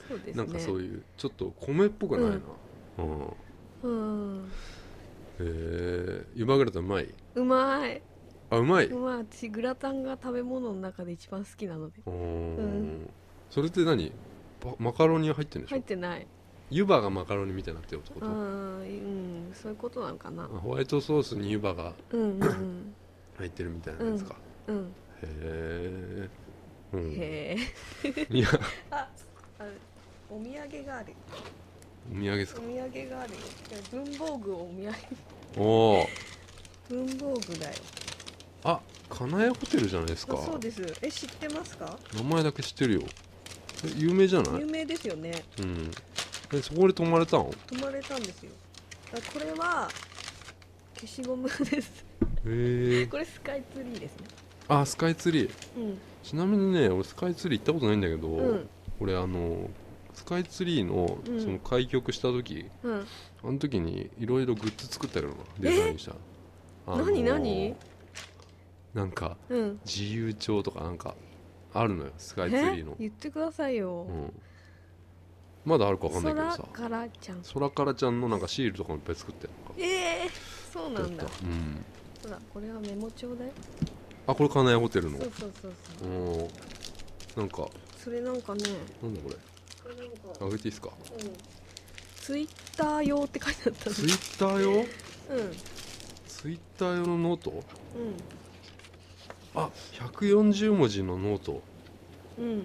[0.08, 0.44] そうですね。
[0.44, 2.40] なんかそういうちょっと米っぽくないな、
[3.84, 4.38] うん。
[4.38, 4.52] うん。
[5.40, 7.10] へえ湯葉グラタンうまい？
[7.36, 8.02] うまい
[8.56, 8.86] あうまい。
[8.88, 12.02] うまい私グラタンが食べ物の中で一番好きなので。
[12.06, 13.04] うん。
[13.04, 13.10] ん
[13.50, 14.12] それって何？
[14.60, 15.76] パマカロニ入ってるんでしょ？
[15.76, 16.28] 入ってない。
[16.70, 20.44] 湯葉がマカロニみたいになってるってこと、うん、うん、そういうことなのかな。
[20.44, 22.94] あホワイトソースに湯葉がうんうんうん。
[23.38, 24.36] 入ってるみたいなやつか、
[24.68, 26.30] うんへえ、
[26.94, 27.58] うん、へ
[28.06, 28.48] えいや。
[28.92, 29.10] あ
[29.60, 29.66] あ
[30.30, 31.14] お土産がある。
[32.12, 32.62] お土産ですか？
[32.62, 33.40] お土産があるよ。
[33.92, 34.94] 文房具をお土産
[35.58, 35.64] お
[36.02, 36.08] お
[36.90, 37.74] 文房具だよ
[38.64, 40.38] あ金谷ホテルじゃないですか。
[40.38, 40.82] あそうです。
[41.02, 41.98] え知ってますか？
[42.16, 43.02] 名前だけ知ってるよ。
[43.86, 44.62] え有名じゃない？
[44.62, 45.44] 有名ですよね。
[45.60, 45.92] うん。
[46.54, 47.54] えそこで泊まれたの？
[47.68, 48.52] 泊まれたんですよ。
[49.12, 49.90] だこれは
[50.96, 52.06] 消しゴムです。
[52.46, 53.08] へえ。
[53.12, 54.28] これスカイツリーですね。
[54.70, 55.52] あスカイツリー。
[55.78, 55.98] うん。
[56.24, 58.70] ちなみにね俺スカイツリー行ったことないんだけど、うん。
[59.02, 59.70] 俺あの
[60.14, 61.42] スカイツリーのうん。
[61.42, 63.08] その開局した時、うん。
[63.44, 66.16] あの時にいろいろグッズ作ったよなデザインした。
[66.88, 67.24] あのー何？
[67.24, 67.76] 何？
[68.94, 69.80] なんかうん。
[69.86, 71.16] 自由帳とかなんか
[71.74, 74.04] あるのよスカイツリえーの、言ってくださいよ。
[74.04, 74.34] うん、
[75.66, 77.42] まだあるかわかんないけど空さからちゃん。
[77.54, 79.74] 空からちゃんのなんかシールとかもいっぱい作ってるのか。
[79.80, 80.30] ええ
[80.72, 81.24] そうなんだ。
[81.24, 81.86] うん。
[82.24, 83.52] ほらこれはメモ帳だよ。
[84.28, 85.20] あこれ金谷ホテルの？
[85.20, 86.08] そうそうそうそう。
[86.08, 86.48] うん
[87.36, 87.68] なんか。
[87.98, 88.64] それなんかね。
[89.02, 89.36] なんだこれ。
[89.36, 90.18] これなんか。
[90.40, 90.90] あげていいですか？
[91.20, 91.34] うん。
[92.18, 93.96] ツイッター用って書いてあったの。
[93.96, 94.72] ツイッター用？
[94.80, 94.86] うん。
[96.28, 97.50] ツイッター用のノート？
[97.50, 97.54] う
[99.56, 101.54] あ140文字のノート。
[101.54, 101.62] ん
[102.40, 102.60] うん。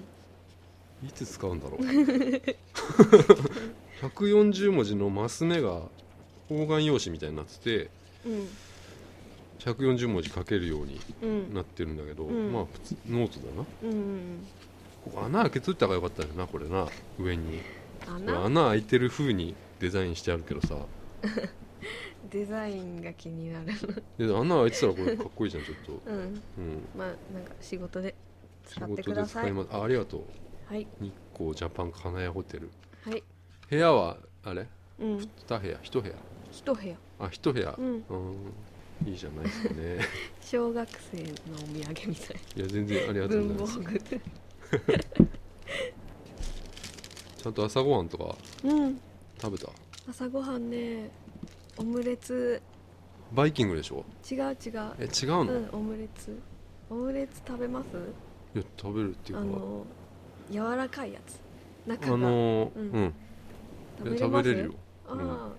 [1.07, 1.81] いつ使うんだろう。
[4.07, 5.83] 140文字のマス目が
[6.48, 7.90] 方眼用紙みたいになってて
[8.27, 8.48] うん。
[9.59, 11.53] 140文字書けるようにうん。
[11.55, 12.53] なってるんだけど、うん。
[12.53, 13.64] まあ普通ノートだな。
[13.83, 14.46] うんうん
[15.05, 16.88] ここ穴開けといた方がよかったよなこれな。
[17.18, 17.61] 上に。
[18.05, 20.77] これ穴穴開いてる風にデザインしてあるけどさ
[22.31, 23.66] デザインが気になる。
[24.18, 25.92] で穴開いてたらこれ かっこいいじゃんちょっと。
[26.11, 26.18] うん。
[26.18, 26.35] うん。
[26.96, 28.14] まあなんか仕事で
[28.66, 30.22] 仕使って事くださ使いますあありがとう。
[30.66, 30.87] はい。
[31.00, 32.70] 日光ジャパン金谷ホテル。
[33.04, 33.22] はい。
[33.70, 34.66] 部屋はあれ？
[34.98, 35.16] うん。
[35.18, 36.14] 2部屋？1部屋？
[36.52, 36.96] 一部屋。
[37.20, 37.74] あ1部屋。
[37.78, 38.04] うん。
[38.09, 38.52] うん。
[39.07, 39.98] いいじゃないですかね。
[40.42, 41.22] 小学生の
[41.54, 42.37] お土産みたい。
[42.57, 43.90] いや全然ありがとう文ございます。
[43.90, 44.00] 房具。
[47.38, 49.00] ちゃんと朝ごはんとかうん。
[49.40, 49.70] 食べた？
[50.11, 51.11] 朝ごはんね
[51.79, 52.61] オムレツ。
[53.33, 54.05] バイキングでしょ？
[54.31, 54.93] 違う違う。
[54.99, 56.37] え違うの、いうんオムレツ。
[56.91, 58.59] オムレツ食べます？
[58.59, 59.43] や食べるっていうか。
[59.43, 59.85] あの
[60.51, 61.38] 柔らかいやつ。
[61.87, 62.91] 中あがのーううん。
[62.91, 63.14] ん、
[64.09, 64.75] いや食べれるよ。
[65.07, 65.51] ああ、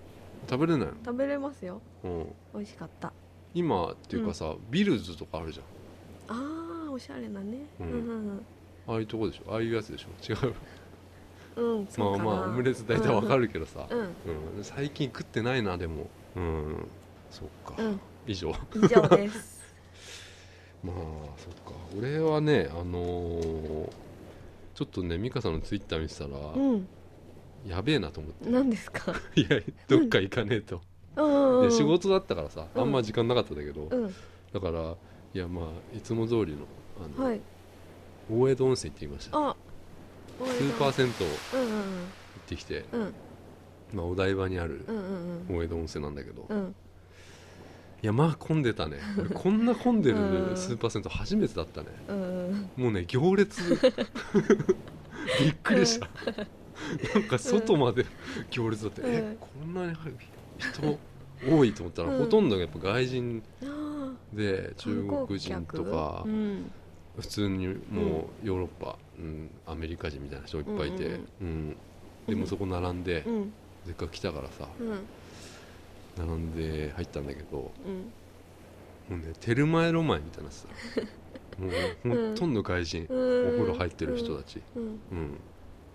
[0.48, 1.80] 食べれないの、食べれますよ。
[2.04, 3.12] うん、美味しかった。
[3.54, 6.36] 今っていうかさ、ビルズとかあるじゃん。
[6.36, 7.58] ああおしゃれなね。
[7.80, 7.96] ううんんう
[8.32, 8.46] ん。
[8.86, 9.52] ああいうとこでしょ？
[9.52, 10.08] ああいうやつでしょ？
[10.32, 10.54] 違う
[11.60, 13.98] うんまあまあオムレツ大体わかるけどさ、うん。
[13.98, 14.02] う
[14.60, 14.64] ん。
[14.64, 16.08] 最近食ってないなでも。
[16.36, 16.86] うん。
[17.30, 18.00] そっか、うん。
[18.26, 18.52] 以上。
[18.74, 19.60] 以上です。
[20.82, 20.96] まあ
[21.36, 21.78] そっか。
[21.98, 23.88] 俺はねあのー
[24.74, 26.88] ちょっとね美香さんのツイッター見てたら、うん。
[27.66, 28.48] やべえなと思って。
[28.48, 29.12] 何ですか？
[29.36, 29.48] いや
[29.88, 30.80] どっか行かねえと、
[31.62, 32.80] で仕事だったからさうん。
[32.80, 34.14] あんま時間なかったんだけど、うん。
[34.52, 34.94] だから
[35.34, 36.60] いやまあいつも通りの
[37.04, 37.40] あの、はい。
[38.30, 39.38] 大江戸温泉行ってきました。
[39.50, 43.14] あスーパー銭湯行ってきて、うん。
[43.92, 44.84] まあ、お台場にある
[45.48, 46.74] 大江戸温泉なんだけど、いうん。
[48.02, 48.98] やまあ混んでたね。
[49.18, 51.88] 俺こんな混んで うんるスーパー銭湯初めてだったね。
[52.08, 53.60] うんもうね行列。
[55.40, 56.08] びっくりした、
[57.14, 58.06] なんか外まで
[58.50, 59.08] 行列だって、うん。
[59.10, 59.94] えこんなに
[60.58, 60.98] 人
[61.48, 62.18] 多いと思ったら、うん。
[62.18, 66.70] ほとんどやっぱ外人あであ中国人とかうん
[67.18, 71.76] 普通にもうヨーロッパ、うん、アメリカ人みたいな人いっぱいいて、ううんん。
[72.26, 73.52] でもそこ並んで、うん。
[73.84, 75.06] せっかく来たからさうん。
[76.16, 79.16] 並んで入ったんだけどうん。
[79.16, 80.66] もうねテルマエロマエみたいなさ
[81.58, 83.48] もうほとんど外人、うん。
[83.48, 84.82] お風呂入ってる人たち、うん。
[84.82, 85.00] うん。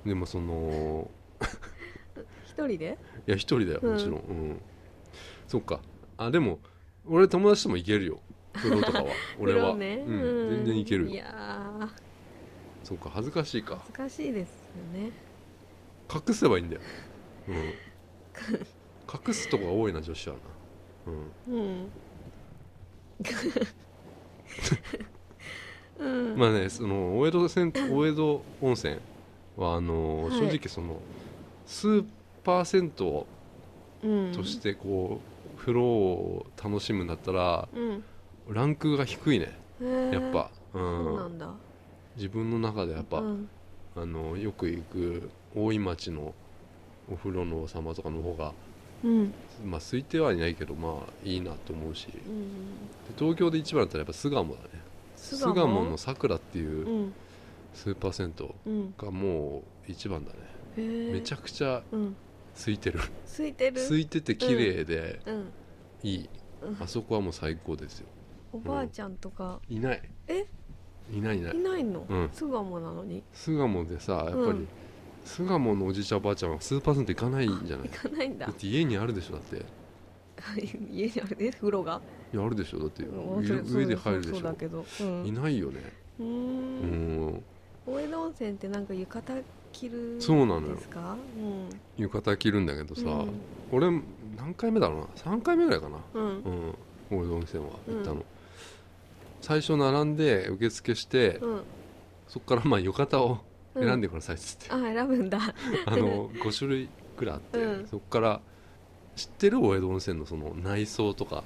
[0.06, 1.10] でもその
[2.46, 2.98] 一人で？
[3.28, 4.18] いや一人だようんもちろん、う
[4.54, 4.62] ん。
[5.48, 5.80] そっか。
[6.18, 6.60] あでも
[7.08, 8.20] 俺友達とも行けるよ
[8.56, 10.04] 風呂とかは 俺は、ね。
[10.08, 11.10] うん、全然行けるよ。
[11.12, 11.90] いやー。
[12.84, 13.84] そっか恥ずかしいか。
[13.98, 15.12] 難しいですよね。
[16.14, 16.82] 隠せばいいんだよ、
[17.50, 17.56] うん、
[19.28, 20.42] 隠すとこが多いな女子はな、
[21.08, 21.90] うん、うん。
[26.32, 26.38] うん。
[26.38, 28.98] まあねその大江戸銭大江戸温泉
[29.58, 30.38] はあのはい。
[30.38, 31.00] 正直その
[31.66, 32.06] スー
[32.44, 33.26] パー銭湯
[34.04, 34.32] うん。
[34.32, 35.20] としてこ
[35.56, 38.04] う風呂を楽しむんだったらうん
[38.50, 39.52] ランクが低いね。
[40.12, 41.56] やっぱ、う、そうなん
[42.16, 43.50] 自分の中でやっぱ、うん。
[43.98, 46.34] あのよく行く大井町の
[47.10, 48.52] お風呂の様とかの方が
[49.04, 49.34] うん。
[49.66, 52.08] まあ空いてはいないけどまあいいなと思うし。
[52.08, 53.16] でうん。
[53.18, 54.70] 東京で一番だったらやっぱ巣鴨だね。
[55.16, 55.84] 巣鴨？
[55.86, 57.14] のさくらっていううん。
[57.74, 58.94] スーパー銭湯うん。
[58.98, 60.38] がもう一番だね。
[60.78, 61.14] へー。
[61.14, 62.16] めちゃくちゃうん。
[62.58, 63.00] 空いてる。
[63.38, 63.82] 空いてる？
[63.82, 65.52] 空いてて綺麗でうん。
[66.04, 66.30] いい。
[66.64, 68.08] うんあそこはもう最高ですよ
[68.56, 69.60] おばあちゃんとか。
[69.68, 70.02] いない。
[70.28, 70.46] え？
[71.12, 71.56] いないいない。
[71.56, 72.06] いないの？
[72.08, 72.30] うん。
[72.32, 73.22] 巣鴨なのに？
[73.34, 74.68] 巣鴨でさやっぱり、うん。
[75.26, 77.90] 巣鴨のおじいちゃんおばあちゃんはスーパー銭湯行かないんじゃない？
[77.90, 78.46] 行かないんだ。
[78.46, 79.66] だって家にあるでしょだって。
[80.90, 81.36] 家にある？
[81.38, 82.02] ね風呂が？
[82.34, 83.04] いやあるでしょだって。
[83.04, 84.32] うんそれ上上で入るでしょ。
[84.34, 84.86] そうそうだけど。
[85.02, 85.26] うん。
[85.26, 85.82] いないよね。
[86.20, 87.28] うーうん。
[87.28, 87.44] ん
[87.86, 91.18] 大江戸温泉ってなんか浴衣着るそうなのよですか？
[91.38, 91.70] うん。
[91.98, 93.30] 浴衣着るんだけどさ、うん。
[93.72, 93.92] 俺
[94.38, 95.98] 何回目だろうな？3回目ぐらいかな。
[96.14, 96.24] うん。
[96.24, 96.76] うん。
[97.12, 98.24] 大江戸温泉は行ったの、うん
[99.42, 101.62] 最初並んで受付して、うん。
[102.28, 103.40] そこからまあ浴衣を
[103.76, 103.88] うん。
[103.88, 105.40] 選んでくださいっつって、あ選ぶんだ。
[105.86, 107.88] あの5種類くらいあって、うん。
[107.88, 108.42] そこから
[109.16, 111.44] 知ってる大江戸温泉のその内装とか。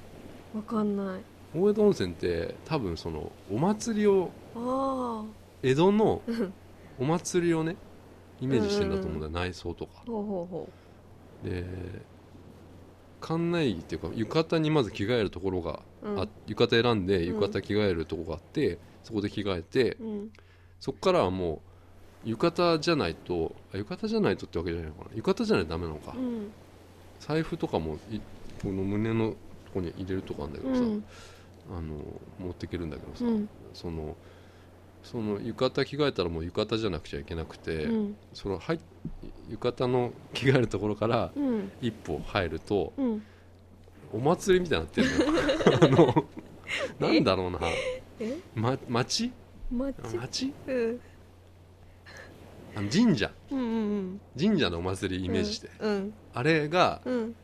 [0.56, 1.22] わかんない。
[1.56, 5.24] 大江戸温泉って多分そのお祭りをあ
[5.64, 6.22] 江戸の
[7.00, 7.76] お祭りをね
[8.40, 10.04] イメージしてんだと思うんだよ、内装とか。
[10.06, 10.70] ほうほうほ
[11.44, 11.66] で
[13.22, 16.20] 館内着っていうか浴衣にまず着替えるところがううん。
[16.22, 17.26] あ浴衣選んでうん。
[17.28, 20.30] 浴衣着替えるとこがあって、そこで着替えてうん。
[20.80, 21.62] そこからはも
[22.26, 25.16] う浴衣じゃないとあ浴衣じゃないとってわけじゃないのかな。
[25.16, 26.52] 浴衣じゃないとダメなのか、うん。
[27.20, 28.20] 財布とかもい
[28.62, 29.32] この胸の
[29.66, 31.06] とこに入れるとこあるんだけどさ、うん。
[31.78, 31.96] あの
[32.40, 33.50] 持っていけるんだけどさ、うん。
[33.74, 34.18] その
[35.04, 38.18] その浴衣着替えたらもう浴衣じゃなくちゃいけなくて、うん。
[38.34, 38.80] その入っ
[39.50, 41.72] 浴衣の着替えるところからうん。
[41.82, 43.24] 一歩入るとうん。
[44.12, 46.14] お祭りみたいになってるのよ。
[47.00, 47.60] あのなんだろうな、
[48.20, 48.38] え？
[48.56, 49.32] ま、町？
[49.72, 50.54] 町？
[50.68, 51.00] うん。
[52.76, 53.32] あの神社。
[53.52, 53.64] うんう
[54.00, 56.14] ん神社のお祭りイメージして、うん。
[56.34, 57.36] あれがうん。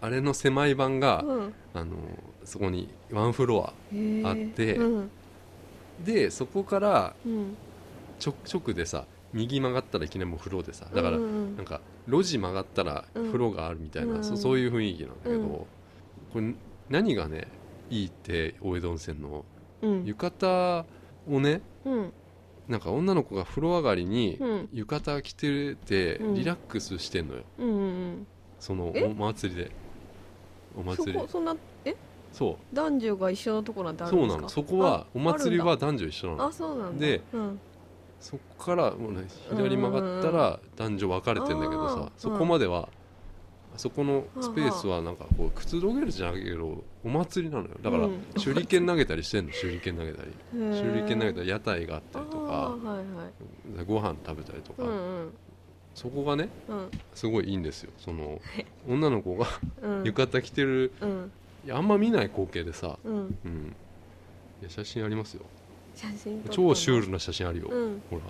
[0.00, 1.54] あれの狭い版が、うん。
[1.74, 1.96] あの
[2.44, 3.72] そこにワンフロア
[4.28, 5.10] あってうん。
[6.04, 7.56] でそこからうん。
[8.24, 13.26] 直直でさ右曲がったらいきなりもう風呂でさだからなんか路地曲がったらうん。
[13.26, 14.24] 風呂があるみたいな、うん。
[14.24, 15.40] そそういう雰囲気なんだけど、うん。
[15.48, 15.66] こ
[16.36, 16.54] れ
[16.88, 17.46] 何がね
[17.90, 19.44] いいって大江戸温泉の
[19.82, 20.04] うん。
[20.04, 20.86] 浴衣
[21.28, 22.12] をねうん。
[22.68, 24.68] なんか女の子が風呂上がりにうん。
[24.72, 26.34] 浴衣着ててうん。
[26.34, 28.26] リラックスしてんのよ、うんうん
[28.58, 29.04] そのえ？
[29.04, 29.70] お祭りで。
[30.76, 31.18] おそ祭り。
[31.18, 31.96] こそんなえ？
[32.32, 32.76] そう。
[32.76, 34.32] 男女が一緒のとこなんてあるんですか？
[34.32, 34.48] そうなの。
[34.48, 36.46] そこはあお祭りあは男女一緒なの。
[36.46, 37.06] あそうなんだ。
[37.06, 37.60] でうん
[38.20, 42.88] そこからもう、ね、左曲がったら男女分かれてんだけどさそこまでは
[43.74, 47.70] あそこのスペースははなんかこうくつろげるじゃないけどお祭りなのよ。
[47.80, 48.20] だからうん。
[48.42, 50.30] 手裏剣投げたりしてんの手裏剣投げたり。
[50.52, 52.76] 手裏剣投げたりり屋台があったりとか
[53.86, 55.32] ご飯食べたりとか、うん
[55.92, 56.90] そこがねうん。
[57.14, 57.92] すごいいいんですよ。
[57.98, 58.40] その
[58.88, 59.46] 女の子が
[59.82, 60.04] うん。
[60.04, 61.32] 浴衣着てるうん。
[61.70, 63.38] あんま見ない光景でさ、うん。
[63.44, 63.74] うん、
[64.68, 65.42] 写真ありますよ
[66.00, 68.02] 写真超シュールな写真あるよ、うん。
[68.08, 68.22] ほら。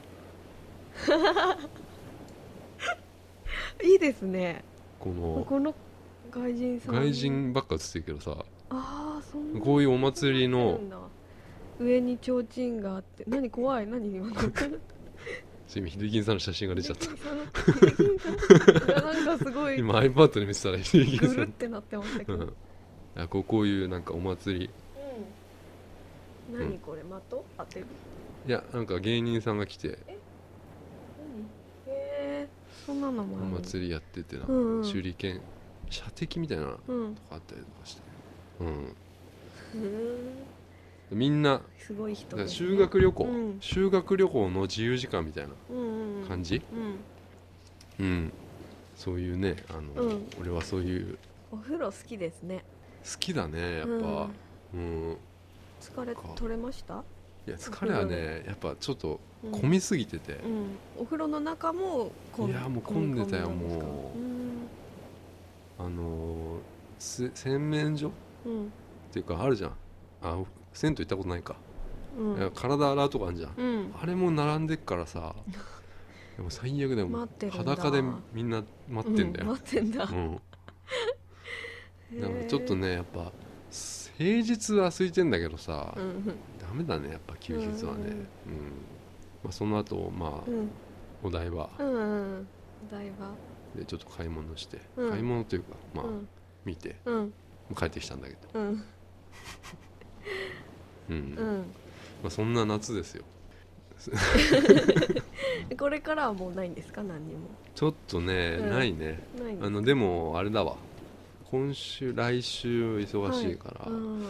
[3.89, 4.65] いいですね。
[4.99, 5.73] このこの
[6.33, 6.97] 外人さん。
[6.97, 8.45] 外人ばっか写ってるけどさ。
[8.71, 9.61] ああそんな。
[9.61, 10.81] こういうお祭りあの
[11.79, 13.25] 上に提灯があって。
[13.29, 13.87] 何怖い？
[13.87, 14.35] 何今の。
[15.73, 17.07] 今秀樹さんの写真が出ちゃった。
[19.01, 19.79] なんかすごい。
[19.79, 21.37] 今 iPad で見てたら秀樹ぐさん。
[21.37, 22.53] るってなってましたけど、うん。
[23.15, 24.67] あこうこういうなんかお祭り。
[24.67, 24.73] うん、
[26.53, 27.45] 何これ的？
[27.59, 27.87] 当てる
[28.47, 29.89] いやなんか芸人さんが来て。
[29.89, 29.97] 何？
[31.87, 31.97] へ
[32.47, 32.49] え。
[32.87, 34.93] そんなのもお祭りやっててな、うんうん。
[34.93, 35.41] 手裏剣
[35.91, 38.03] 射的みたいなのがうんあったりとかして、
[38.61, 39.87] うん、う
[41.15, 41.19] ん。
[41.19, 43.59] みんなすごい人だ修学旅行、うん。
[43.61, 46.63] 修学旅行の自由時間みたいなうんうん感じ、
[47.99, 48.05] うん。
[48.07, 48.33] うん。
[48.97, 50.27] そういうねあの、うん。
[50.41, 51.19] 俺はそういう。
[51.53, 52.65] お風呂好きですね。
[53.05, 54.29] 好きだねやっぱ。
[54.73, 55.17] うん、
[55.81, 57.03] 疲れ取れました？
[57.47, 59.53] いや疲れはねやっぱちょっとうん。
[59.53, 60.77] 混みすぎてて、うん。
[60.99, 64.69] お風呂の中も混んいやもう混んでたよ混み込ん
[65.79, 66.61] あのー
[66.99, 68.09] す洗面所？
[68.09, 68.11] っ
[68.47, 68.73] うん。
[69.13, 69.73] ていうかあるじゃん。
[70.23, 70.39] あ
[70.75, 71.57] 銭湯行ったことないか、
[72.19, 72.37] うん。
[72.37, 73.95] いや体洗うとこあるじゃん、うん。
[74.01, 75.35] あれも並んでっからさ。
[76.37, 80.05] でも最悪だよも裸でみんな待ってんだうんよ、待ってんだ。
[80.05, 80.41] うん。
[82.21, 83.33] だからちょっとねやっぱ
[84.21, 86.27] 平日は空いてんだけどさ、うん。
[86.61, 88.05] ダメだねやっぱ休日はね、
[88.47, 88.53] うん。
[88.53, 88.73] うん。
[89.43, 90.71] まあ、その後まあうん。
[91.23, 91.71] お台場。
[91.79, 91.99] うんう
[92.43, 92.49] ん。
[92.87, 93.31] お台場。
[93.75, 95.11] でちょっと買い物して、うん。
[95.11, 96.29] 買い物というかまあ、うん。
[96.67, 96.97] 見て。
[97.07, 97.33] うん。
[97.75, 98.85] 帰ってきたんだけど、うん。
[101.09, 101.15] うん。
[101.15, 101.65] うん。
[102.23, 103.25] まあ、そんな夏ですよ。
[105.79, 107.03] これからはもうないんですか？
[107.03, 107.49] 何にも。
[107.75, 108.71] ちょっとね、うん。
[108.71, 109.19] ないね。
[109.43, 110.77] ないあのでもあれだわ
[111.51, 114.21] 今週来週忙しいから、うん。
[114.21, 114.29] も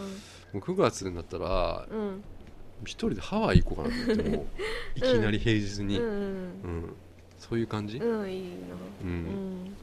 [0.55, 2.23] う9月になったらうん。
[2.83, 6.79] 一人でハワイ行こうかなと思って もういきなり平日に、ううん。
[6.79, 6.95] ん
[7.37, 8.75] そういう感じ、うんいいな。
[9.03, 9.07] うん。
[9.07, 9.77] うん。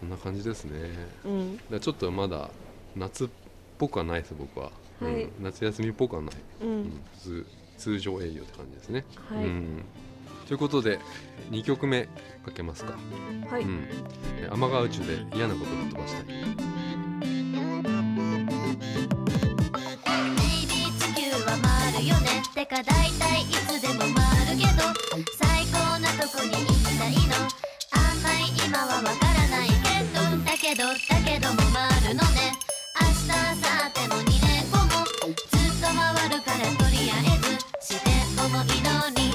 [0.00, 1.08] そんな感じですね。
[1.24, 1.58] うん。
[1.70, 2.50] だちょっとまだ
[2.96, 3.28] 夏っ
[3.78, 5.24] ぽくはないです僕は、はい。
[5.24, 5.44] うん。
[5.44, 7.02] 夏休みっぽくはない、ううんん。
[7.12, 7.46] 普通
[7.76, 9.44] 通常営業って感じですね、はい。
[9.44, 9.84] うん、
[10.52, 11.00] ということで
[11.50, 12.04] 2曲目
[12.44, 12.92] かけますか。
[13.48, 13.88] はい、うん、
[14.52, 16.26] 天川宇宙で嫌なことぶっ飛ばしたい
[22.54, 24.10] てか大体いつでも回
[24.54, 24.92] るけど
[25.38, 27.32] 最高なとこに行きたいの
[27.92, 32.52] あんまり今はわからないけどだけどだけども回るのね
[33.00, 35.00] 明日明後日も2年後も
[35.32, 39.31] ずっと回るからとりあえずして思い通り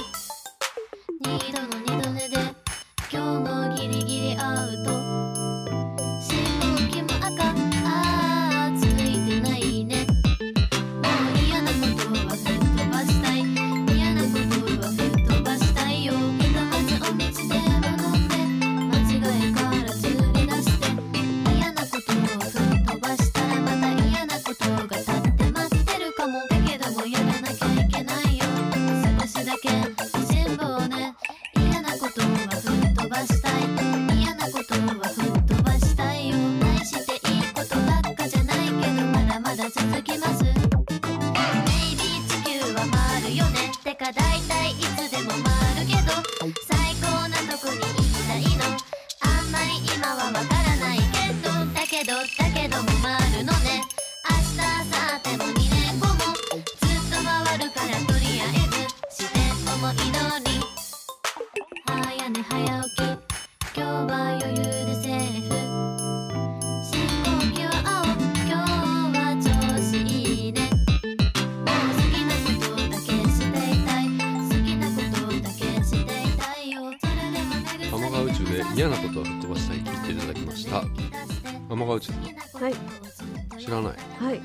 [83.68, 83.96] 知らない。
[84.24, 84.40] はい。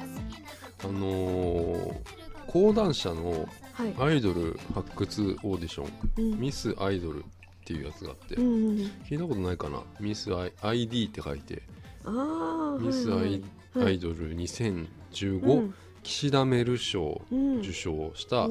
[0.84, 1.96] あのー
[2.48, 3.96] 講談社のはい。
[3.98, 6.40] アイドル発掘オーディションうん。
[6.40, 7.24] ミスアイドルっ
[7.66, 8.76] ていうやつがあって、うんうん
[9.10, 9.82] 聞いたことないかな？
[10.00, 11.64] ミスアイ ID って書いて
[12.06, 13.42] ああミスアイ,、
[13.74, 15.74] はいアイドル2015、うん。
[16.04, 18.48] 岸田メル賞うん受賞した、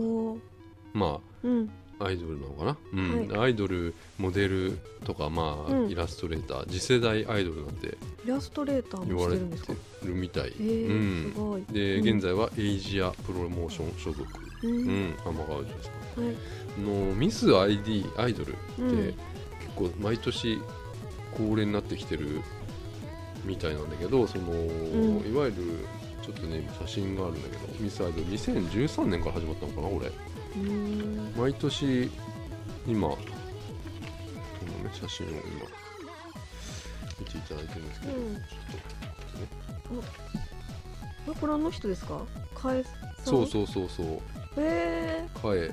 [0.94, 1.68] まうん。
[1.68, 3.40] あアイドルなのかな、うん。
[3.40, 5.90] アイドルモデルとかまあ、うん。
[5.90, 9.72] イラストレーター次世代アイドルなんてイラストレーターも言われてしてるんですか？
[10.06, 11.32] るみたい、へえうん。
[11.34, 11.64] すごい。
[11.72, 12.08] で、うん。
[12.16, 14.22] 現在はエイジアプロモーション所属、
[14.62, 15.10] ううん。
[15.10, 15.90] ん、天川宇宙です
[16.20, 16.80] はい。
[16.80, 18.96] のミス ID アイドルって、うん。
[18.98, 19.16] 結
[19.76, 20.58] 構毎年
[21.36, 22.40] 恒例になってきてる
[23.44, 25.32] みたいなんだけどその、ん。
[25.32, 25.54] いわゆる
[26.22, 30.10] ちょっとね今写真があるんだけどミスアイドル2013年から始まったのかなこれ
[31.36, 32.10] 毎年
[32.86, 33.22] 今この
[34.84, 35.40] ね写真を今
[37.18, 38.34] 見ていただいてるんですけど、うん。
[38.34, 38.42] ちょっ
[39.88, 40.02] とね。
[41.28, 42.20] あこれあの人ですか？
[42.54, 42.84] かえ
[43.24, 44.06] そうそうそうそう。
[44.58, 45.72] へかえ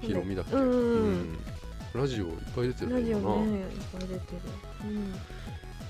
[0.00, 1.38] ひろみだっけ、うんうんうん。
[1.94, 4.20] ラジオいっぱい出てえラジオるのかな、ねいっぱい出てる。
[4.84, 5.14] うん。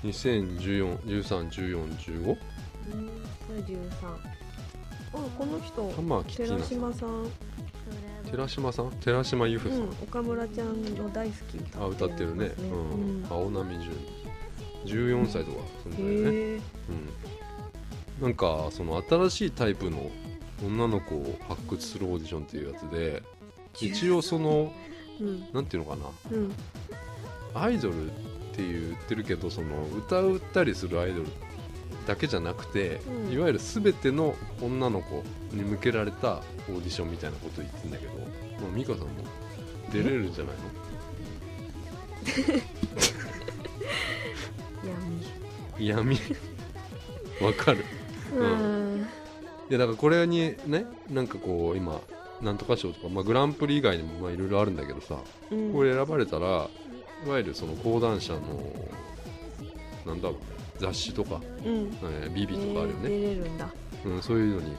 [0.09, 2.35] 2014131415うん。
[2.35, 2.41] こ
[3.53, 3.77] れ13
[5.13, 7.27] あこの人玉寺島さん
[8.31, 8.91] 寺島さん？
[9.01, 12.47] 寺島由布さん、うん、岡村ちゃんの大好き歌あ歌ってるね。
[12.47, 13.25] ますうん。
[13.29, 13.91] 青波純
[14.85, 16.61] 14歳とかそんうんぐらいね、へえ
[18.19, 20.09] うん、なんかその新しいタイプの
[20.65, 23.21] 女の子を発掘するオーディションっていうやつで
[23.79, 24.73] 一応その
[25.19, 25.43] うん。
[25.53, 26.37] なんていうのかな。
[26.37, 26.53] うん。
[27.53, 28.09] アイドルっ
[28.53, 31.27] て言ってるけどその歌うったりするアイドル
[32.07, 33.33] だけじゃなくて、うん。
[33.33, 38.19] いわゆる全ての女の子に向けられたオーディションみたいなこと言ってんだけど、ま
[38.71, 39.07] あ、美香さんも
[39.91, 40.61] 出れるんじゃないの？
[45.79, 46.17] 闇。
[47.41, 47.85] わかる。
[48.33, 48.45] 闇う
[48.97, 49.07] ん。
[49.69, 52.01] いやだからこれにねなんかこう今
[52.41, 55.17] なんとか賞とか、まあ、グランプリ以外にもまあいろいろあるんだけどさ
[55.51, 55.73] うん。
[55.73, 56.69] これ選ばれたら
[57.25, 58.39] いわゆるその講談社の
[60.05, 60.37] なんだろう
[60.81, 61.97] 雑誌とか、うん。
[62.03, 63.69] えー、ビビとかあるよね、えー出れるんだ。
[64.03, 64.75] うん、そういうのに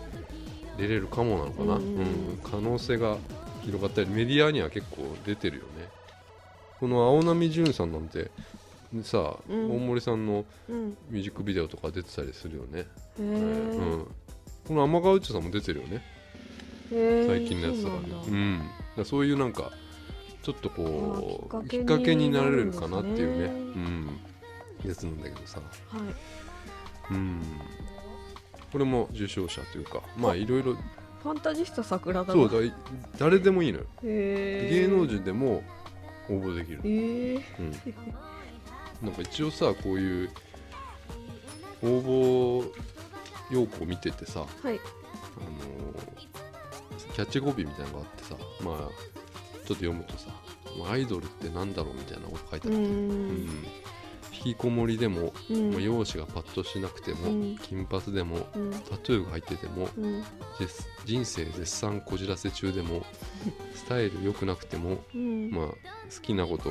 [0.77, 2.39] 出れるかもなのかな、ううんん。
[2.43, 3.17] 可能性が
[3.65, 5.89] 広がったりメディアには結構出てるよね。
[6.81, 8.31] この青波純さんなんて
[9.05, 9.71] さ、うん。
[9.77, 10.97] 大森さんのうん。
[11.09, 12.87] ミュージックビデオとか出てたりするよね、へう
[13.21, 14.07] えん、
[14.67, 16.03] この天川内さんも出てるよね。
[16.91, 18.09] へえ最近のやつだからね。
[18.25, 19.05] そうなんだ。
[19.05, 19.71] そういうなんか
[20.43, 23.45] ちょっとこうきっかけになれるかなっていうね。
[23.45, 24.19] うん
[24.89, 25.61] やつなんだけどさ。
[25.89, 27.15] はい。
[27.15, 27.41] うん。
[28.73, 30.75] これも受賞者というかまあいろいろ。
[31.23, 32.73] ファンタジスタ桜だそうだい
[33.17, 33.85] 誰でもいいのよ。
[34.03, 35.63] へえ芸能人でも
[36.29, 37.71] 応募できる、へえうん、
[39.07, 40.31] なんか一応さこういう
[41.83, 42.73] 応募
[43.53, 44.81] 要項を見ててさはい。
[45.39, 46.23] あのー
[47.15, 48.89] キャッチコピーみたいなのがあってさまあちょっ
[49.67, 50.29] と読むとさ
[50.79, 52.87] まあアイドルってなんだろうみたいなこと書いてあうって、ん。
[52.87, 53.65] うん
[54.45, 55.71] 引きこもりでも、うん。
[55.71, 57.59] まあ容姿がパッとしなくても、うん。
[57.59, 58.71] 金髪でもうん。
[58.73, 59.89] タトゥーが入ってても
[61.05, 63.05] 人生絶賛こじらせ中でも
[63.75, 65.51] スタイル良くなくても、うん。
[65.51, 65.75] まあ、好
[66.21, 66.71] きなこと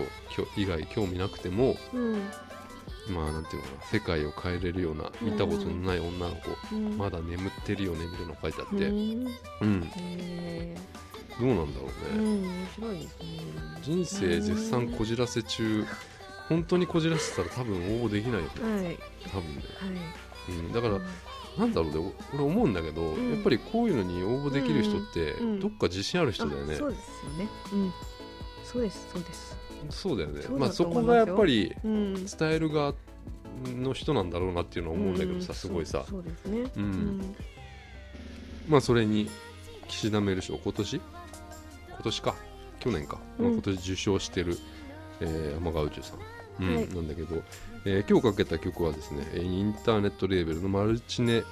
[0.58, 2.30] 以外興味なくてもうん。
[3.10, 6.98] まあなんていうのかな世界を変えれるような見たことのない女の子、うん。
[6.98, 8.92] まだ眠ってるよねみたいなの書いてあって、う
[9.62, 9.90] うん。
[11.40, 13.28] どうなんだろうね、面白いですね。
[13.82, 15.86] 人生絶賛こじらせ中
[16.52, 18.48] 本当にこじらせたら多分応募できないよね。
[18.62, 18.86] はい。
[18.86, 18.98] はい
[19.32, 19.62] 多分ね、
[20.48, 20.56] はい。
[20.58, 21.00] うん、だから
[21.58, 22.14] なんだろうね。
[22.34, 23.32] お俺思うんだけど、うん。
[23.34, 25.60] やっぱりこういうのに応募できる人って、うん。
[25.60, 27.50] どっか自信ある人だよね、あそうですよね。
[27.74, 27.94] うん。
[28.64, 29.58] そうですそうです。
[29.90, 30.42] そうだよね。
[30.58, 32.28] まあそこがやっぱりうん。
[32.28, 32.94] スタイルが
[33.66, 35.56] の人なんだろうなっていうのは思うんだけどさ、うん。
[35.56, 36.04] すごいさ。
[36.10, 36.72] そうそうですね。
[36.76, 37.36] うん。
[38.68, 39.30] まあそれに
[39.88, 40.96] 岸田メール賞今年？
[40.96, 42.36] 今年か。
[42.80, 43.54] 去年か、まあうん。
[43.54, 44.58] 今年受賞してる、
[45.20, 46.20] えー天川宇宙さん、
[46.60, 47.42] うんはいなんだけど、
[47.86, 51.44] えー今日かけた曲はですねえーインターネットレーベルのマルチネ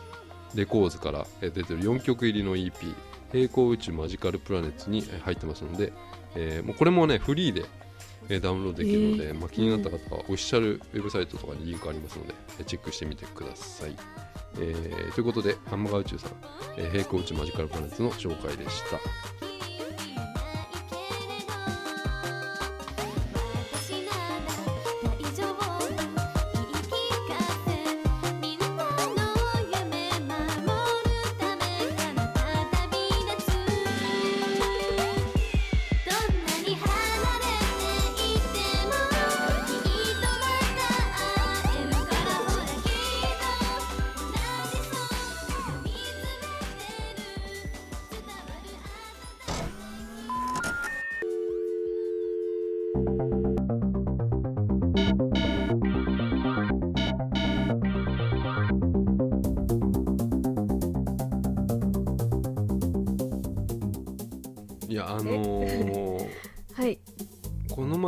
[0.55, 2.71] レコーズからえー出てる4曲入りの EP
[3.31, 5.93] 「平行宇宙マジカルプラネッツ」にえー入ってますので、
[6.35, 7.65] えーもうこれもねフリーで
[8.29, 13.95] えーダウンロードできるので、えーまあ、気になった方はオフィシャルウェブサイトとかにリンクありますので、えーチェックしてみてください。
[14.59, 16.31] えーということで、ハンマーガー宇宙さん、
[16.77, 18.99] えー平行宇宙マジカルプラネッツの紹介でした。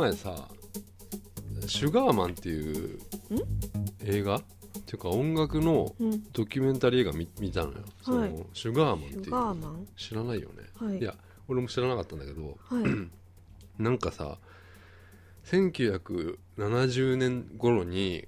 [0.02, 0.48] 前さ、
[1.68, 2.98] シュガーマンっていう
[4.04, 4.36] 映画？
[4.36, 4.42] っ
[4.84, 6.22] ていうか音楽のうん。
[6.32, 7.78] ドキュメンタリー映画見見たのよ。
[8.02, 9.30] そのシュガーマンっていう。
[9.30, 10.64] ガーマン知らないよね。
[10.74, 10.98] はい。
[10.98, 11.14] いや、
[11.46, 12.84] 俺も知らなかったんだけど、はい。
[13.80, 14.38] なんかさ
[15.44, 18.26] 1970年頃に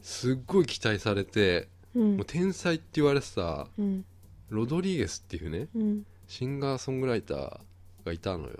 [0.00, 2.16] すっごい期待されて、うん。
[2.16, 4.06] もう天才って言われてたうん。
[4.48, 6.06] ロドリゲスっていうねうん。
[6.26, 7.60] シンガーソングライター
[8.06, 8.54] がいたのよ、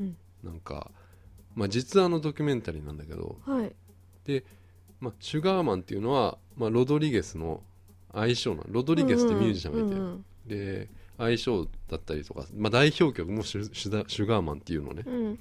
[0.00, 0.16] うん。
[0.42, 0.90] なんか、
[1.58, 3.72] まあ、実話のドキュメンタリーなんだけどはい。
[4.24, 4.44] で、
[5.00, 7.62] まあ、シュガーマンっていうのは、まあ、ロドリゲスの
[8.14, 8.66] 愛称なの。
[8.68, 10.88] ロドリゲスってミュージシャンがいて、うんで
[11.18, 15.02] 愛称だったりとか、まあ、代表曲もシュシュガーマンっていうのね。
[15.04, 15.38] うん。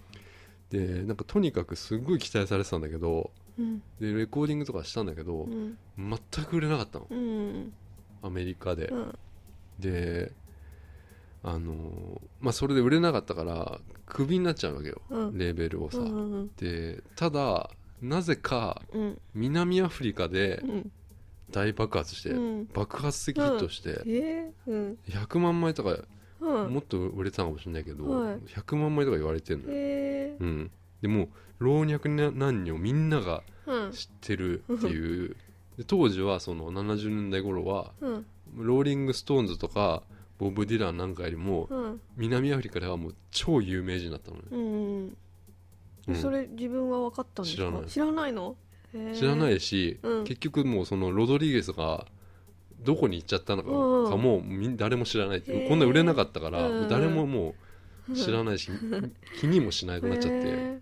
[0.72, 3.82] でなんかとにかくすっごい期待されてたんだけどうん。
[4.00, 5.78] でレコーディングとかしたんだけど、うん。
[5.98, 7.06] 全く売れなかったの。
[7.12, 7.74] うん。
[8.24, 9.20] アメリカで、うん。
[9.80, 10.34] で
[11.44, 15.38] あのーまあそれで売れなかったからクビになっちゃうわけよ、うん。
[15.38, 17.70] レーベルをさ、うんうんでただ
[18.02, 19.22] なぜかうん。
[19.34, 20.92] 南アフリカでうん。
[21.50, 22.68] 大爆発して、うん。
[22.74, 24.72] 爆発的ヒットして、えー？
[24.72, 24.98] うん。
[25.08, 25.98] 100万枚とか
[26.42, 26.74] うん。
[26.74, 28.38] もっと売れてたかもしれないけど、はい。
[28.48, 30.44] 100万枚とか言われてるのよ、えー。
[30.44, 30.72] うん、
[31.02, 31.30] でもう
[31.60, 33.92] 老若男女みんながうん。
[33.92, 35.36] 知ってるっていう。
[35.78, 38.26] で当時はその70年代頃はうん
[38.56, 40.04] ローリング・ストーンズとか
[40.38, 42.02] ボブ・ディランなんかよりもうん。
[42.16, 44.62] 南アフリカではもう超有名人だったのね、うん
[46.08, 47.64] うんそれ自分は分かったんですか？
[47.64, 47.90] 知らない。
[47.90, 48.56] 知らないの？
[49.14, 50.24] 知らないいし、うん。
[50.24, 52.06] 結局もうそのロドリゲスが
[52.80, 55.68] どこに行っちゃったのかうんかもみん誰も知らないってへー。
[55.68, 57.56] こんな売れなかったから、うん誰もも
[58.10, 58.72] う知らないし、
[59.42, 60.42] 気にもしなくなっちゃって、へ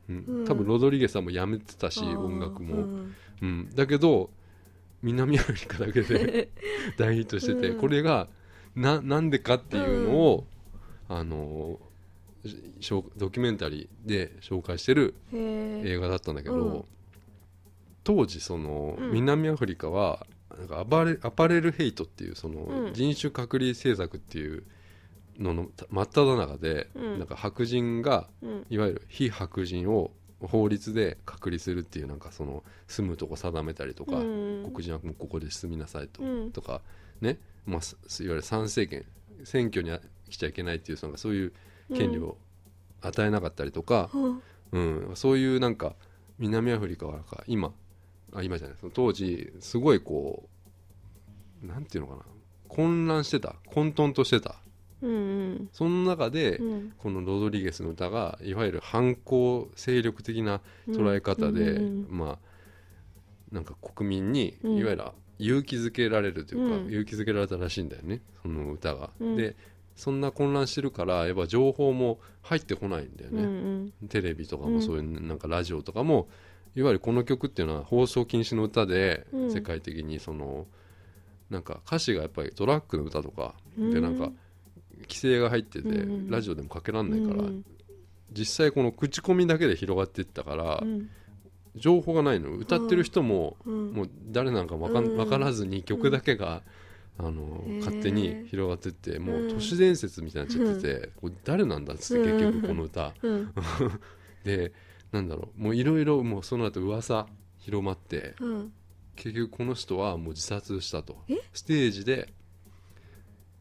[0.10, 0.28] うー。
[0.28, 0.43] うん。
[0.43, 3.16] ん、多分ロドリゲスはもうやめてたし音楽も、うん。
[3.41, 4.30] うん、だけど
[5.01, 6.49] 南アフリカだけで
[6.97, 7.80] 大ヒットしてて、うん。
[7.80, 8.28] これが
[8.76, 10.47] ななんでかっていうのを、
[11.07, 11.80] あの
[12.80, 16.86] しょうドキュメンタリーで紹介してる映画だったんだけど、うん。
[18.03, 19.11] 当時その、うん。
[19.11, 20.26] 南アフリカは
[20.57, 22.93] なんかアパレアパレルヘイトっていうその、うん。
[22.93, 24.63] 人種隔離政策っていう
[25.39, 27.19] ののた真っ只中で、うん。
[27.19, 28.65] なんか白人がうん。
[28.69, 30.11] いわゆる非白人を
[30.41, 34.63] 法律で隔離するっていうなんかその住むとこ定めたりとか、うん。
[34.71, 36.51] 黒人はもうここで住みなさいと,、うん。
[36.51, 36.82] とか
[37.22, 39.05] ね、まあ、すいわゆる参政権
[39.45, 39.91] 選挙に
[40.30, 41.53] 来ちゃいけないっていうそのそういう
[41.93, 42.38] 権利を
[43.01, 44.41] 与えなかったりとか、うん。
[44.72, 45.95] うんそういうなんか
[46.38, 47.74] 南アフリカはなんか今
[48.34, 50.49] あ今じゃないその当時すごいこ
[51.63, 52.24] うなんていうのかな
[52.68, 54.55] 混乱してた混沌としてた。
[55.01, 56.93] うんその中で、うん。
[56.97, 62.18] このロドリゲスの歌がいわゆる反抗勢力的な捉え方で、うんうん。
[62.18, 62.38] まあ
[63.51, 64.78] なんか国民にうん。
[64.78, 65.03] いわゆる
[65.39, 66.88] 勇気づけられるというか、うん。
[66.88, 69.09] 勇気づけられたらしいんだよねその歌が。
[69.19, 69.36] うん。
[69.38, 69.55] で
[69.95, 73.47] そんな混乱してるからやっぱ情報も入ってこないんだようんうね、
[74.05, 74.07] ん。
[74.09, 74.73] テレビとかうん。
[74.75, 76.27] もそういうなんかラジオとかも
[76.75, 79.51] いわゆるこの曲っていうのは放送禁止の歌でうん。
[79.51, 80.67] 世界的にその
[81.49, 84.31] なんか歌詞がやっぱりトラックの歌とかでなんか
[85.03, 85.89] 規制が入ってて
[86.27, 87.65] ラジオでもかけらんないからうん。
[88.31, 91.09] 実際この口コミだけで広がっていったからうん
[91.76, 92.51] 情報がないの。
[92.51, 93.91] 歌ってる人もうん。
[93.91, 95.17] もう誰なんか分かんうん。
[95.17, 96.63] 分からずに曲だけが
[97.17, 103.13] あの勝手に広がってってもううん都市伝説みたいになっちゃっててこれ誰なんだっつって結局この歌。
[103.21, 103.53] うん。
[104.43, 104.73] で
[105.11, 107.28] なんだろうもういろいろもうその後噂
[107.59, 108.73] 広まってうん。
[109.15, 111.17] 結局この人はもう自殺したと。
[111.30, 111.36] え？
[111.53, 112.34] ステージで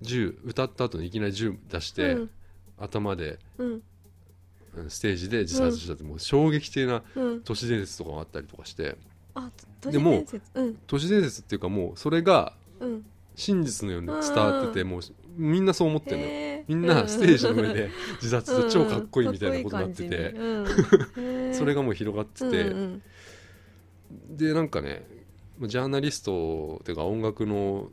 [0.02, 2.30] 銃歌った後にいきなり銃出して、うん。
[2.76, 3.38] 頭で
[4.88, 7.40] ステージで自殺したって、もう衝撃的なうん。
[7.42, 8.96] 都市伝説とかがあったりとかして。
[9.34, 9.50] あ
[9.80, 10.42] 都でも市伝説？
[10.54, 10.78] うん。
[10.86, 13.04] 都市伝説っていうかもうそれがうん。
[13.36, 15.00] 真実のように伝わってて、もう
[15.36, 16.64] みんなそう思ってるのよ。
[16.68, 17.90] みんなステージの上で
[18.22, 23.02] 自殺して超かっこいいみたいなことになってて、それがもう広がってて、うん
[24.30, 25.04] でなんかね
[25.62, 27.90] ジャーナリストっていうか音楽の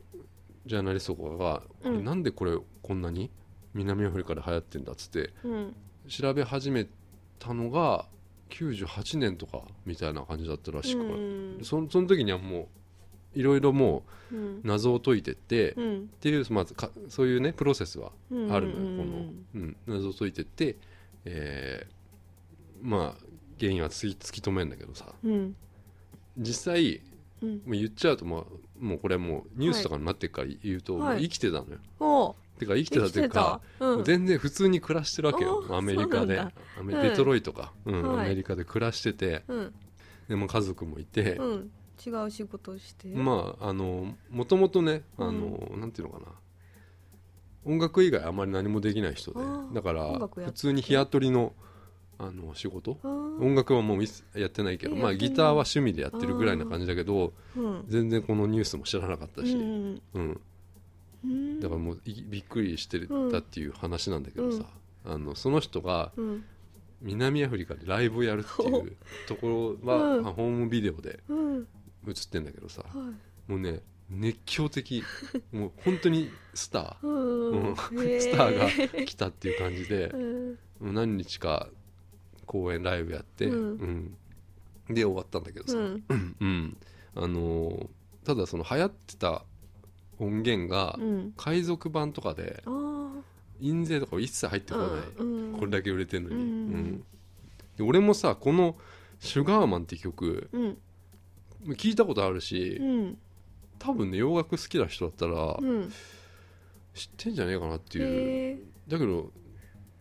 [0.66, 3.30] ジャーナリストとかが、うなんでこれこんなに
[3.74, 5.76] 南アフリカで流行ってんだっつってうん
[6.08, 6.86] 調べ始め
[7.38, 8.06] たのが
[8.50, 11.58] 98年とかみたいな感じだったらしく、うん。
[11.62, 12.68] そその時にはも
[13.34, 16.08] ういろいろもう謎を解いてって、っうん。
[16.20, 20.76] ていうまずかそういうねプロセスはうんあるのよ、うんこの、うん、謎を解いてって、
[21.24, 21.92] えー
[22.82, 23.26] まあ
[23.60, 25.06] 原因は突き突き止めるんだけどさ。
[25.24, 25.56] うん。
[26.36, 27.00] 実際
[27.40, 27.50] うん。
[27.50, 28.42] もう言っちゃうと、まあ、
[28.80, 31.22] もうこれもうニュースとかになってるから言うと、はい。
[31.22, 31.78] 生きてたのよ。
[32.00, 34.04] おてか生きてたというか、うん。
[34.04, 35.64] 全然普通に暮らしてるわけよ。
[35.70, 36.40] アメリカで。
[36.40, 36.52] ア
[36.82, 38.02] メうんデトロイトか、うん。
[38.14, 38.26] はい。
[38.26, 39.74] アメリカで暮らしててうん。
[40.28, 41.70] でも家族もいて、うん。
[42.04, 43.08] 違う仕事をして。
[43.08, 46.26] まああのもともとねあの、なんていうのかな。
[47.64, 49.40] 音楽以外あまり何もできない人で。
[49.74, 51.52] だから普通に日雇いの
[52.18, 52.98] あの仕事。
[53.02, 54.04] 音楽はもう
[54.38, 57.84] やってないけど、まあ、ギターは趣味でやってるぐらいな感じだけどうん。
[57.88, 60.40] 全然このニュースも知らなかったし、うんうん、うん
[61.60, 63.00] だからもういびっくりして
[63.30, 64.64] たっていう話なんだけどさ、
[65.04, 66.44] あのその人がうん。
[67.04, 68.96] 南アフリカでライブをやるっていう
[69.26, 70.22] ところは、うん。
[70.22, 71.66] まあホームビデオでうん。
[72.06, 73.50] 映ってんだけどさはい。
[73.50, 75.02] もうね熱狂的
[75.52, 77.74] もう本当にスター、
[78.20, 80.50] スターが来たっていう感じでうん。
[80.86, 81.68] もう何日か
[82.46, 84.16] 公演ライブやって、うん。
[84.88, 84.94] うん。
[84.94, 86.04] で終わったんだけどさ、うん。
[86.40, 86.76] うん。
[87.16, 87.88] あのー
[88.24, 89.44] ただその流行ってた
[90.22, 91.32] 音源がうん。
[91.36, 92.62] 海賊版とかで
[93.60, 97.04] 印税とか一切入ってこない、うんこれだけ売れてるのに、うんうん。
[97.76, 98.76] で俺もさこの
[99.20, 100.78] 「シュガーマン」って曲うん。
[101.74, 103.18] 聞いたことあるし、うん。
[103.78, 105.92] 多分ね洋楽好きな人だったらうん。
[106.94, 109.32] 知ってんじゃねえかなっていう、へだけど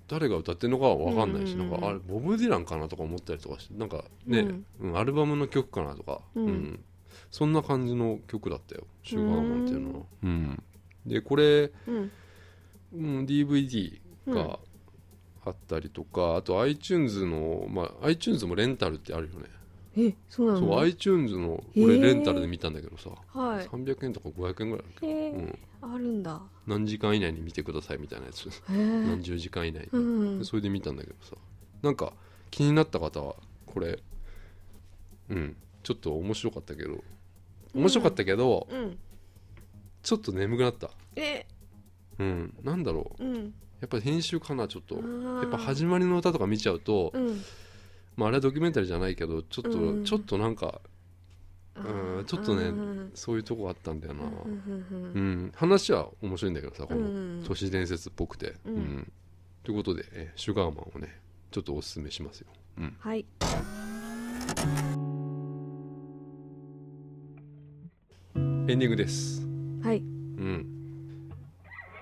[0.10, 4.46] 誰が歌ってるのかは分かんないし、うんうんうんなんかあれボブ・ディランかなとか思ったりとかしてなんかね、
[4.82, 4.98] うん。
[4.98, 6.84] アルバムの曲かなとか、うん
[7.30, 10.06] そんな感じの曲だったよ「シュガーマン」っていうのは。
[10.24, 10.64] うん。
[11.06, 12.12] でこれ、うん。
[12.94, 14.60] うん、DVD が
[15.46, 19.50] あったりとか、あと iTunes の、まあ、iTunes もレンタルってあるよね、
[19.98, 20.60] えそうなの？
[20.60, 23.66] そう iTunes の俺レンタルで見たんだけどさ、はい。
[23.68, 25.48] 300円とか500円ぐらいあるへけど、うん。
[25.48, 26.42] え、あるんだ。
[26.68, 28.50] 何時間以内に見てくださいみたいなやつ。
[28.70, 30.46] 何十時間以内に、うん。
[30.46, 31.36] それで見たんだけどさ。
[31.82, 32.14] なんか
[32.52, 33.36] 気になった方は
[33.66, 34.00] これ。
[35.30, 37.04] うんちょっと面白かったけど。
[37.74, 38.98] 面白かったけど、うん。
[40.04, 40.92] ちょっと眠くなった。
[41.16, 41.46] え。
[42.20, 42.54] うん。
[42.64, 43.24] なんだろう。
[43.24, 43.54] うん。
[43.80, 44.96] やっぱり編集かなちょっと。
[44.96, 47.42] やっぱ始まりの歌とか見ちゃうと、うん。
[48.18, 50.82] まあ、あれはドキュメンタリーじゃないけどちょっと、うんちょっとなんか
[51.76, 55.52] あうんーちょっとねうんそういうとこあったんだよな、うんううんん。
[55.56, 58.76] 話は面白いんだけどさこうんの都市伝説っぽくて、うん。
[58.76, 59.12] うん。
[59.64, 61.20] ということで、えシュガーマンをね
[61.52, 62.48] ちょっとおすすめしますよ、
[62.80, 63.26] うん、はい
[68.68, 69.42] エンディングです。
[69.84, 69.98] はい。
[69.98, 70.66] うん。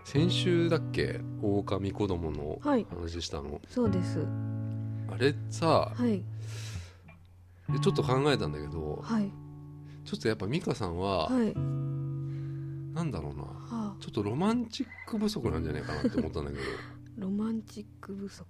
[0.03, 1.21] 先週だっけ？
[1.41, 2.85] 狼子供のはい。
[2.89, 4.25] 話したの、そうです。
[5.11, 6.23] あれさはい。
[7.81, 9.31] ちょっと考えたんだけどはい。
[10.05, 11.53] ちょっとやっぱ美香さんは、はい。
[11.55, 13.43] なんだろうな。
[13.43, 13.95] はあ。
[13.99, 16.63] ちょっとロマンチック不足なんじゃないかなって思ったんだけど。
[17.17, 18.45] ロマンチック不足。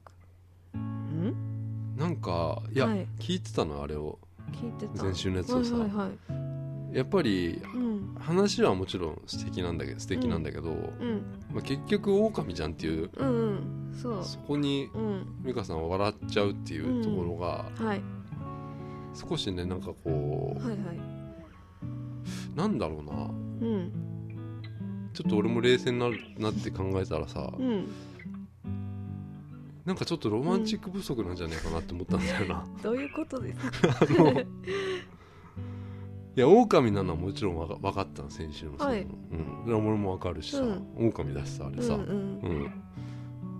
[0.77, 1.95] ん？
[1.97, 3.05] なんかいや、はい。
[3.19, 4.17] 聞いてたのあれを。
[4.53, 5.03] 聞いてた。
[5.03, 6.07] 前週のやつをさ、はいはいは
[6.45, 6.48] い
[6.93, 8.15] やっぱりうん。
[8.19, 11.21] 話はもちろん素敵なんだけど素敵なんだけど、うん。
[11.53, 13.93] まあ、結局狼じゃんっていううんうん。
[13.93, 14.23] そう。
[14.23, 15.25] そこにうん。
[15.43, 18.01] 美香さんは笑っちゃうっていうところが、はい。
[19.13, 20.79] 少しねなんかこう、はいはい。
[22.55, 23.13] なんだろうな。
[23.67, 23.91] うん。
[25.13, 27.87] ちょっと俺も冷静になるなって考えたらさ、うん。
[29.85, 33.89] なんかちょっとロマンチック不足なんじゃないかなって思ったんだよな、どういうことですか？
[34.01, 34.43] あの
[36.35, 39.01] いや狼なのはもちろんわか分かったの先週のその、はい。
[39.01, 41.07] うん、俺も分かるしさ、うん。
[41.07, 42.09] 狼だしさあれさ、うんうん。
[42.09, 42.13] う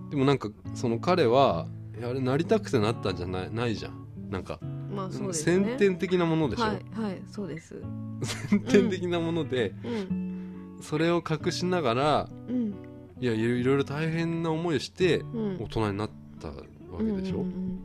[0.06, 0.10] ん。
[0.10, 1.66] でもなんかその彼は
[1.98, 4.06] いやあれなりたくてなったんじゃないないじゃん。
[4.30, 4.60] なんか、
[4.94, 5.64] まあそうですね。
[5.64, 7.82] 先天的なものでしょ、はいはいそうです。
[8.22, 10.78] 先天的なもので、うん。
[10.80, 12.74] それを隠しながらうん。
[13.20, 15.56] いやいろいろ大変な思いをしてうん。
[15.60, 16.10] 大人になっ
[16.40, 16.54] たわ
[16.98, 17.80] けでしょ、うん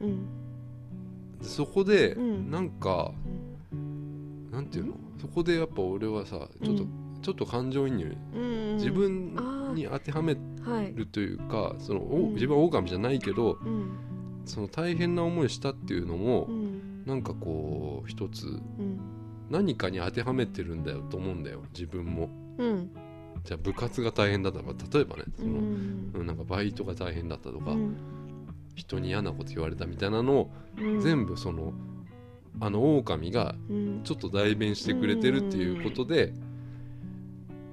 [0.00, 0.26] うん。
[1.40, 2.50] でそこでうん。
[2.50, 3.12] なんか、
[4.56, 4.94] なんていうの？
[5.20, 6.88] そこでやっぱ俺はさちょっと、うん。
[7.20, 8.16] ちょっと感情移入。
[8.76, 9.34] 自分
[9.74, 10.94] に当てはめはい。
[10.94, 12.34] るというかその、おうん。
[12.34, 13.90] 自分は狼じゃないけどうん。
[14.46, 17.04] その大変な思いしたっていうのも、うん。
[17.04, 18.50] なんかこう一つう
[18.82, 18.98] ん。
[19.50, 22.30] 何かに当てはめてるんだよと思うんだよ自分も。
[22.56, 22.90] うん。
[23.44, 26.12] じゃあ部活が大変だったとか例えばねその、うん。
[26.14, 27.96] うんなんかバイトが大変だったとか、うん。
[28.74, 31.00] 人に嫌なこと言われたみたいなのを、うん。
[31.00, 31.74] 全部その
[32.60, 34.00] あの狼がうん。
[34.04, 36.32] ちょっと代弁してくれてるっていうことで、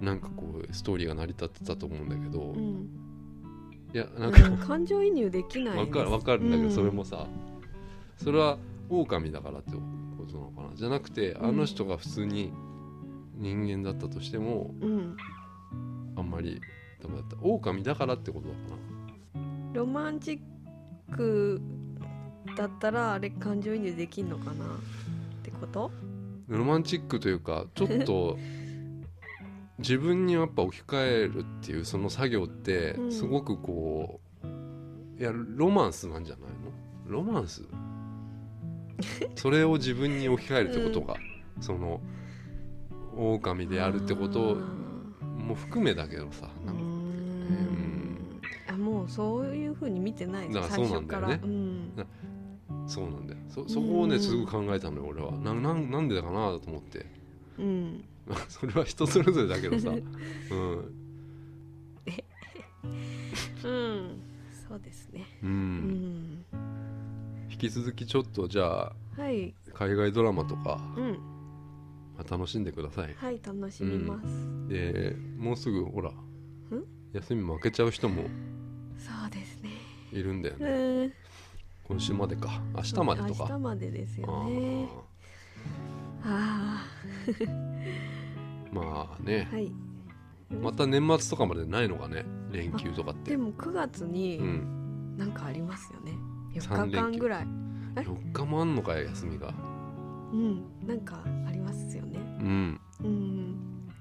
[0.01, 2.89] なんかこうストーリーが成り立ってたと思うんだけど、うん。
[3.93, 6.71] いやなんうんか感情移入できないわかるわかるんだけど、うん。
[6.71, 7.27] それもさ
[8.17, 8.57] それは
[8.89, 9.79] 狼だからってこ
[10.25, 11.45] となのかなじゃなくてうん。
[11.45, 12.51] あの人が普通に
[13.35, 15.15] 人間だったとしてもうん。
[16.15, 16.59] あんまり
[17.01, 17.37] ダメだった。
[17.41, 18.59] 狼だからってことだか
[19.73, 20.33] ロマンチ
[21.11, 21.61] ック
[22.57, 24.51] だったらあれ感情移入できんのかな？
[24.51, 24.55] っ
[25.43, 25.91] てこと？
[26.47, 28.37] なロマンチックというかちょっと
[29.79, 33.11] 自分にやっぱ置き換えるっていうその作業ってうん。
[33.11, 37.11] すごくこういやロマンスなんじゃないの？
[37.11, 37.63] ロマンス？
[39.35, 41.15] それを自分に置き換えるってことが、
[41.59, 41.99] その
[43.17, 44.55] 狼であるってこと
[45.21, 46.81] も含めだけどさうなんか。
[46.81, 48.17] ん。
[48.69, 50.47] あもうそういうふうに見てない。
[50.51, 51.33] だから最そうなんだよね。
[51.33, 51.47] 初から。
[51.47, 51.91] うん
[52.87, 53.39] そうなんだよ。
[53.49, 55.31] そそこをねうんすごく考えたのよ俺は。
[55.31, 57.05] ななんなんでだかなと思って。
[57.57, 58.03] うん。
[58.49, 59.89] それは人それぞれだけどさ、
[60.51, 60.95] うん、
[63.63, 64.21] うん。
[64.67, 65.25] そうですね。
[65.43, 65.53] う、うん。
[65.89, 66.45] ん
[67.49, 69.53] 引き続きちょっとじゃあはい。
[69.73, 71.11] 海外ドラマとか、うん。
[72.17, 73.13] まあ楽しんでください。
[73.15, 76.11] はい楽しみます、でもうすぐほら
[77.13, 78.23] 休みも明けちゃう人も
[78.97, 79.69] そうですね。
[80.11, 81.13] いるんだようねん
[81.93, 82.59] 今週までか。
[82.75, 84.89] 明日までと明日かまでですあよね。
[86.23, 87.47] あー。
[88.73, 89.47] まあね。
[89.51, 89.71] あはい。
[90.59, 92.25] また年末とかまでないのかね。
[92.51, 93.31] 連休とかって。
[93.31, 95.17] でも9月にうん。
[95.17, 96.13] なんかありますよね。
[96.55, 97.47] 4三連休日間ぐらい。
[97.97, 99.53] え？4日もあんのかよ休みが。
[100.31, 100.63] うん。
[100.87, 102.17] なんかありますよね。
[102.39, 102.81] うん。
[103.03, 103.55] うん。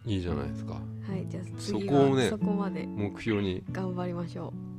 [0.06, 0.72] いいじゃないですか。
[0.72, 0.80] は
[1.14, 2.86] いじゃあそ次はこをねそこまで。
[2.86, 3.62] 目標に。
[3.70, 4.71] 頑張りましょう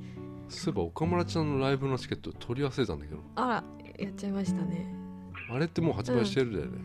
[0.49, 3.21] そういえば岡村ちゃんのライブのチケット取り忘れたんだけど。
[3.35, 3.63] あら
[3.99, 4.93] やっちゃいましたね。
[5.49, 6.77] あれってもう発売してるだよね、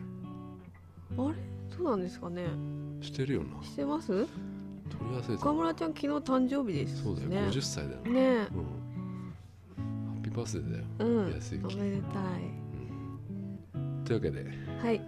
[1.17, 1.35] あれ？
[1.75, 2.45] そうなんですかね。
[3.01, 3.63] してるよな。
[3.63, 4.07] してます？
[4.07, 4.27] 取
[5.01, 5.33] り忘れた。
[5.33, 8.11] 岡村ちゃん昨日誕生日ですそうだよ、ね50歳だよね。
[8.11, 8.19] ね。
[8.29, 8.45] うん。
[8.45, 8.49] ハ
[10.19, 11.31] ッピーバースデーだよ、うん。
[11.31, 11.91] 安いおめでたい。
[13.75, 14.03] うん。
[14.03, 14.45] というわけで
[14.81, 15.01] はい。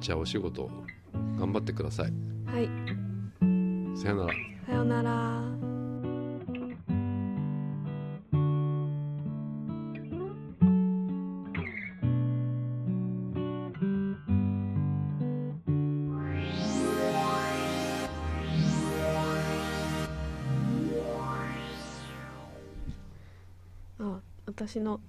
[0.00, 0.70] じゃあお仕事
[1.38, 2.12] 頑張ってください。
[2.46, 2.68] はい。
[3.98, 4.32] さよなら。
[4.66, 5.57] さようなら
[24.78, 25.00] 私の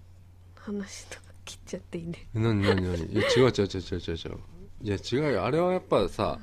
[0.55, 3.05] 話とか切っちゃっていいねえ何何何？
[3.05, 4.37] いや違う違う違う違う違う違う。
[4.81, 5.45] いや違うよ。
[5.45, 6.39] あれはやっぱさ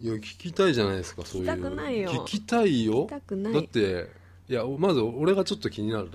[0.00, 1.48] いや聞きたいじゃないですかそういう。
[1.48, 2.10] 聞きたくないよ。
[2.10, 3.04] 聞きたいよ。
[3.06, 4.08] 痛くなだっいて
[4.48, 6.10] いやまず俺がちょっと気になる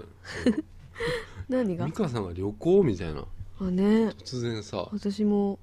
[1.49, 1.85] 何が？
[1.85, 3.25] 美香さんが旅行みたいな。
[3.59, 4.09] あね。
[4.09, 5.59] 突然さ、私も。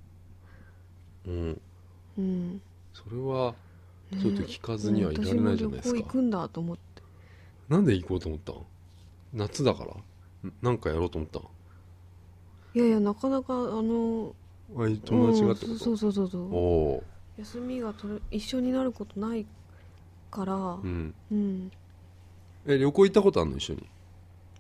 [1.27, 1.61] うん、
[2.19, 2.61] うん。
[2.93, 3.55] それは
[4.13, 7.03] ちょっと聞かずにはいられないじゃないですか、私も旅行行くんだと思って。
[7.69, 8.57] なんで行こうと思ったん？
[9.37, 9.93] 夏だから？
[10.49, 10.53] ん。
[10.63, 11.43] なんかやろうと思ったん
[12.75, 14.35] いやいやなかなかあの
[14.77, 16.55] あい友達がってこと、うんそうそうそうそう。
[16.55, 17.05] おお
[17.39, 19.47] 休みが取れ一緒になることない
[20.31, 20.55] から。
[20.55, 21.15] ーうん。
[21.31, 21.71] うん。
[22.67, 23.57] え旅行行ったことあるの？
[23.59, 23.87] 一緒に。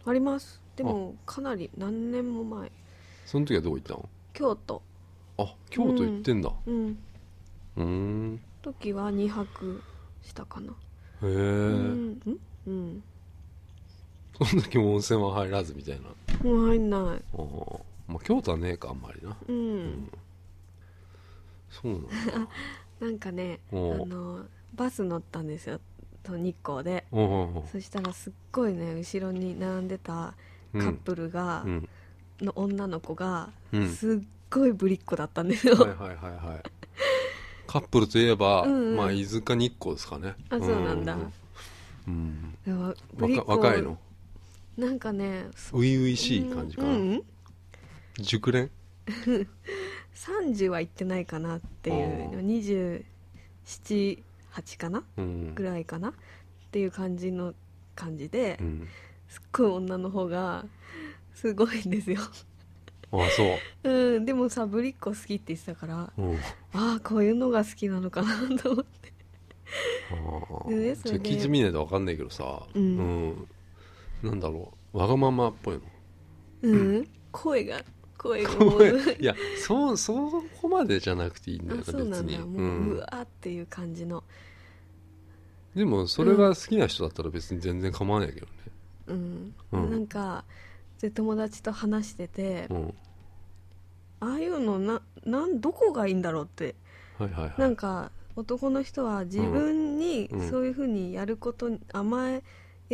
[0.05, 0.61] あります。
[0.77, 2.70] でもかなり何年も前。
[3.24, 4.09] その時はどこ行ったの？
[4.33, 4.83] 京都。
[5.39, 6.53] あ京都行ってんだ。
[6.66, 6.99] うん。
[7.77, 8.41] うーん。
[8.62, 9.83] 時は2泊
[10.22, 10.72] したかな。
[10.72, 10.74] へ
[11.24, 12.20] え、うんん。
[12.66, 13.03] うん
[14.39, 16.09] その時も温泉は入らずみたいな。
[16.43, 17.01] もう入んない。
[17.01, 19.37] あーまあ京都はねえかあんまりな。
[19.49, 20.11] うん。
[21.70, 22.09] そうなんだ。
[23.01, 24.07] なんかねあおう。
[24.07, 25.80] のバス乗ったんですよ
[26.22, 27.07] と日光で。
[27.11, 27.64] おうおうおう。
[27.72, 30.34] そしたらすっごいね後ろに並んでた
[30.72, 31.89] カップルが、うん。
[32.41, 33.89] の女の子が、うん。
[33.89, 36.62] すっごいぶりっ子だったんですよ、はいはいはいはい。
[37.66, 38.97] カップルといえば、うんうん。
[38.97, 40.34] まあ飯塚日光ですかね。
[40.51, 41.16] あそうなんだ。
[42.07, 43.99] うんでもぶりっ若子若いの？
[44.77, 46.97] なんかね初々しい感じかな、うん。
[46.97, 47.22] うん
[48.18, 48.70] 熟練？
[50.14, 53.05] 30はいってないかなっていう。
[53.66, 54.22] 278
[54.79, 55.05] かな？
[55.18, 55.55] うん。
[55.55, 56.11] ぐらいかな？
[56.11, 56.12] っ
[56.70, 57.55] ていう感じの
[57.95, 58.89] 感じで、うん。
[59.29, 60.64] すっごい女の方が
[61.35, 62.20] すごいんですよ、
[63.12, 64.18] あそう。
[64.20, 66.37] ん、でもさぶりっ子好きって言ってたからう、うん、
[66.72, 69.12] ああこういうのが好きなのかなと思って。
[70.12, 72.83] あでねそれであじゃあ聞いてみないと分かんないけどさ、うん。
[72.83, 73.49] うん
[74.22, 74.98] なんだろう。
[74.98, 75.82] わがままっぽいの。
[76.62, 77.82] うん、声が
[78.16, 78.78] 声がもう。
[78.78, 82.38] 声 いやそうそこまでじゃなくていいんだよあそうなんだ。
[82.38, 84.24] もう、うわーっていう感じの。
[85.74, 88.52] でもそれが好きな人だったら別に全然構わないけどね。
[89.08, 89.90] うん、うん。
[89.90, 90.44] なんか
[91.00, 92.94] で友達と話してて、うん。
[94.20, 96.74] ああいうのななんどこがいいんだろうって。
[97.18, 97.54] はいはいはい。
[97.58, 100.48] なんか男の人は自分にうん。
[100.48, 102.42] そういうふうにやることに甘え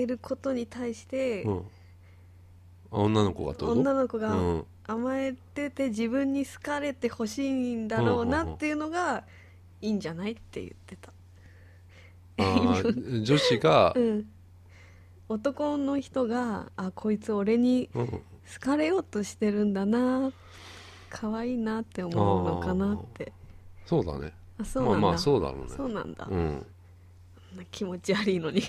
[0.07, 1.63] ることに対して、うん、あ
[2.91, 3.73] 女の子がってこと？
[3.73, 9.25] 女の子がうん、甘えてて自分に好かれてほしいんだろうなっていうのが
[9.81, 11.13] いいんじゃないって言ってた、
[12.39, 14.29] あー 女子が う、ん、
[15.29, 18.21] 男の人があこいつ俺にうん、好
[18.61, 20.33] かれようとしてるんだな
[21.11, 23.33] 可愛いなって思うのかなって。
[23.85, 24.33] そうだね。
[24.59, 25.71] あそうなんだ、まあまあそうだろうね。
[25.77, 26.67] そうなんだ、うん
[27.71, 28.63] 気持ち悪いのに。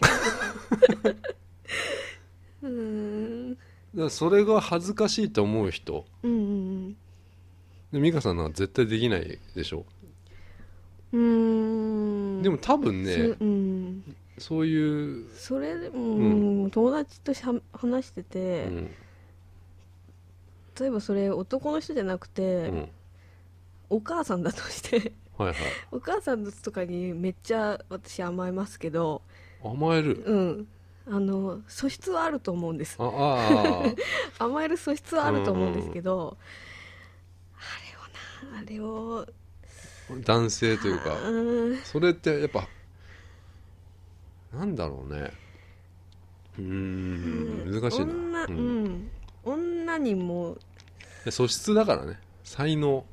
[2.62, 2.70] うー
[3.52, 3.58] ん。
[3.96, 6.06] だそれが恥ずかしいと思う人。
[6.24, 6.36] うんう
[6.90, 6.98] ん
[7.92, 9.86] で美香さんなんか絶対できないでしょ、
[11.12, 11.20] うん。
[11.20, 14.16] うーんでも多分ねすうん。
[14.40, 18.90] そういう、それでも、友達としゃ話してうて、ん。
[20.80, 22.90] 例えばそれ男の人じゃなくて、うん、
[23.92, 25.14] お母さんだとして
[25.44, 25.64] はいはい。
[25.92, 29.22] お母さんとかにめっちゃ私甘えますけど
[29.64, 30.24] 甘える。
[30.26, 30.68] うん。
[31.06, 32.96] あの素質はあると思うんです。
[33.00, 33.84] ああ
[34.40, 34.44] あ。
[34.46, 36.38] 甘える素質はあると思うんですけど、
[37.58, 37.60] あ
[38.50, 39.28] れをなあれを。
[40.26, 41.30] 男性というか。
[41.30, 42.68] うんそれってやっぱ
[44.54, 45.32] なんだろうね。
[46.58, 48.84] うーん難しいな、女,、ううん。
[48.86, 49.12] ん
[49.44, 50.58] 女にも。
[51.26, 52.20] で素質だからね。
[52.44, 53.06] 才能。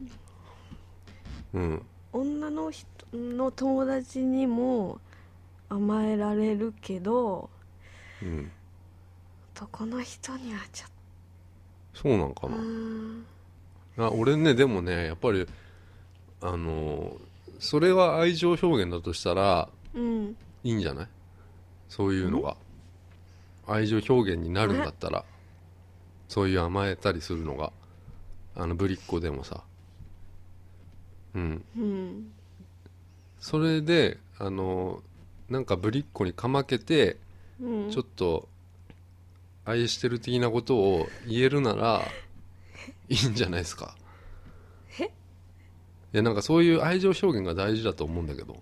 [1.55, 5.01] うん女の人の友達にも
[5.69, 7.49] 甘えられるけど
[8.23, 8.51] うん。
[9.57, 10.91] 男の人にはちょっ
[11.95, 13.25] そうなんかな、ん
[13.99, 15.47] あ俺ねでもねやっぱり
[16.41, 17.17] あの
[17.59, 20.37] それは愛情表現だとしたらうん。
[20.65, 21.07] いいんじゃない？
[21.89, 22.57] そういうのが。
[23.67, 25.25] 愛情表現になるんだったら
[26.29, 27.71] そういう甘えたりするのが
[28.57, 29.63] あのぶりっ子でもさ
[31.35, 31.65] うん。
[31.77, 32.33] うん。
[33.39, 35.03] それであの
[35.49, 37.17] なんかぶりっ子にかまけて
[37.61, 37.91] うん。
[37.91, 38.49] ちょっと
[39.65, 42.03] 愛してる的なことを言えるなら
[43.09, 43.95] いいんじゃないですか。
[44.99, 45.05] え？
[45.05, 45.09] い
[46.13, 48.57] やなんかそういう愛情表現が大事だと思うんだけど。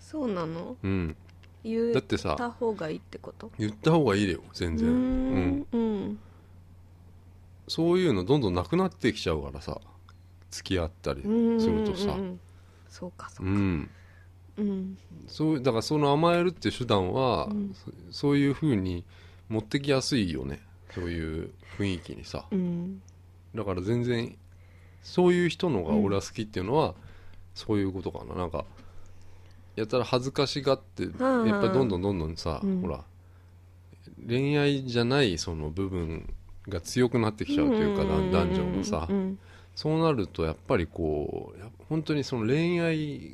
[0.00, 0.76] そうなの？
[0.82, 1.16] うん。
[1.64, 3.50] 言だってさった方がいいってこと？
[3.58, 4.88] 言った方がいいよ全然。
[4.88, 5.66] うん。
[5.72, 6.18] うん。
[7.68, 9.78] そういうのどんどんなくなってきちゃうからさ
[10.50, 11.22] 付き合ったり
[11.58, 12.28] するとさうんうん。
[12.30, 12.40] うん
[12.88, 13.90] そうかそううかん。
[14.56, 14.98] うん。
[15.26, 17.74] そうだからその甘えるっていう手段は、うん。
[18.10, 19.04] そそういう風に
[19.48, 20.60] 持ってきやすいよね。
[20.94, 22.46] そういう雰囲気にさ。
[22.50, 23.02] うん。
[23.54, 24.36] だから全然
[25.02, 26.94] そういう人のが俺は好きっていうのは、
[27.54, 28.34] そういうことかな。
[28.34, 28.64] なんか
[29.76, 31.12] やったら恥ずかしがってやっ
[31.60, 32.80] ぱりどんどんどんどんさ、うん。
[32.80, 33.04] ほら
[34.26, 36.32] 恋愛じゃないその部分
[36.68, 39.38] が強くなってきちゃうというか、だ男女のさ、うん
[39.78, 43.30] そうなるとやっぱりこうや本当にその恋愛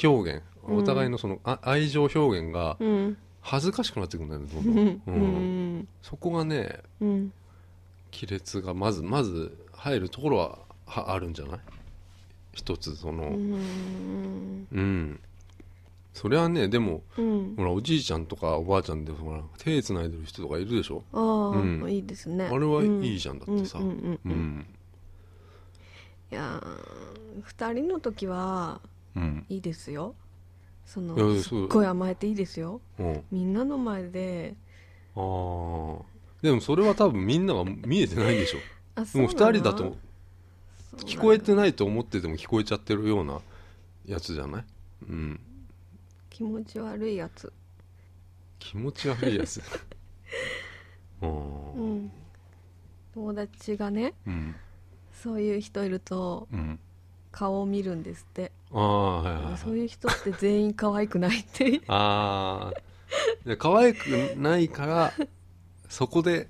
[0.00, 3.16] 表現うんお互いのその、あ愛情表現がうん。
[3.40, 5.10] 恥ずかしくなってくるんだよねどんどん、う
[5.80, 5.88] ん。
[6.02, 7.32] そこがねうん。
[8.12, 11.58] 亀裂がまずまず入るところははあるんじゃない？
[12.52, 13.30] 一つその。
[13.30, 14.68] うん。
[14.70, 15.20] うん、
[16.14, 17.54] それはねでもうん。
[17.56, 21.02] ほらおじいちゃんとかおばあちゃんでほら手つないでる人とかいるでしょ？
[21.12, 21.92] ああ、うん。
[21.92, 22.44] いいですね。
[22.44, 23.80] あれはいいじゃんだってさ。
[23.80, 24.66] うん
[26.32, 28.80] いやー二人の時は
[29.14, 29.44] うん。
[29.50, 30.14] いいですよ。
[30.86, 31.64] そのすそう。
[31.66, 32.80] っごい甘えていいですよ。
[32.98, 33.16] うん。
[33.16, 34.54] あみんなの前で。
[35.14, 36.02] あー。
[36.40, 38.58] でもそれは多分みんなが見えてないでしょ。
[38.96, 39.96] あでも二人だとそう。
[41.00, 43.40] 聞こえてないと思ってても聞こえちゃってるような
[44.06, 44.64] やつじゃない？
[45.08, 45.40] うん。
[46.30, 47.52] 気持ち悪いやつ。
[48.58, 49.60] 気持ち悪いやつ。
[51.20, 52.10] あうーん。
[53.14, 54.54] 友達がねうん
[55.12, 56.78] そういう人いるとうん。
[57.30, 58.52] 顔を見るんですって。
[58.72, 59.56] ああはいはいはい。
[59.56, 61.80] そういう人って全員可愛くないって。
[61.88, 64.06] ああで可愛く
[64.36, 65.12] ないから
[65.88, 66.48] そこで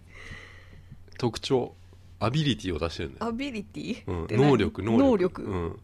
[1.19, 1.75] 特徴
[2.19, 4.37] アビリティを出してるんだよ、アビリティ、うん。
[4.37, 5.03] 能力能力。
[5.03, 5.43] 能力？
[5.43, 5.81] うん、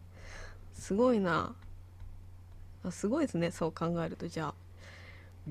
[0.75, 1.55] すごいな。
[2.85, 4.55] あすごいですねそう考えるとじゃあ。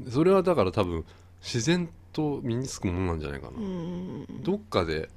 [0.10, 1.06] それはだから多分
[1.42, 4.44] 自然と身につくものなんじゃないかな、うん。
[4.44, 5.10] どっかで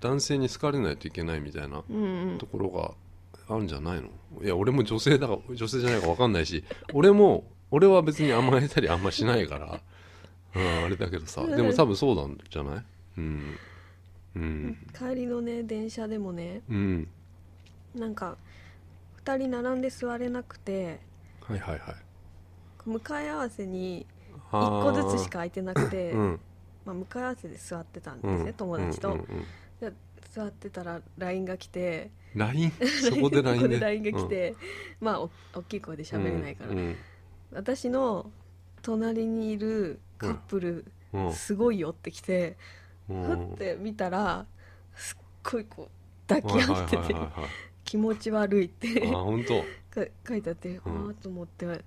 [0.00, 2.38] 男性に好かれないといけないみたいなうんうん。
[2.38, 2.92] ところが
[3.48, 4.08] あるんじゃないの？
[4.42, 9.80] いや俺も女性だから女性じゃないか分かんないし俺も俺は別に甘えたりあんましないから、
[10.54, 11.44] うん、あれだけどさ。
[11.46, 12.84] でも多分そうなんじゃない？
[13.18, 13.56] うん。
[14.36, 14.76] うん。
[14.96, 17.08] 帰りのね電車でもねうん。
[17.94, 18.36] なんか
[19.24, 21.00] 2人並んで座れなくて
[21.40, 21.94] はいはいはい。
[22.84, 24.06] 向かい合わせに
[24.52, 26.40] あ1個ーずつしか空いてなくて、うん。
[26.84, 29.44] まあ、向かい合わせで座ってたんうんですね、友達と、うんうんうんで
[30.36, 34.54] 座ってたら LINE が来て LINE そこで LINE でで LINE が来て、
[35.00, 36.96] まあお大きい声で喋れないから、うん
[37.52, 38.30] 私の
[38.82, 41.32] 隣にいるカップル、うん。
[41.32, 42.56] すごいよって来て、
[43.08, 43.22] うん。
[43.22, 44.46] ふって見たら
[44.94, 47.14] すっごいこう抱き合ってて
[47.84, 49.62] 気持ち悪いってあ本当？
[49.90, 51.06] か書いてあって、うん。
[51.06, 51.66] ああと思って。
[51.66, 51.80] ね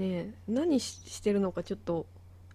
[0.00, 2.04] え何ししてるのかちょっと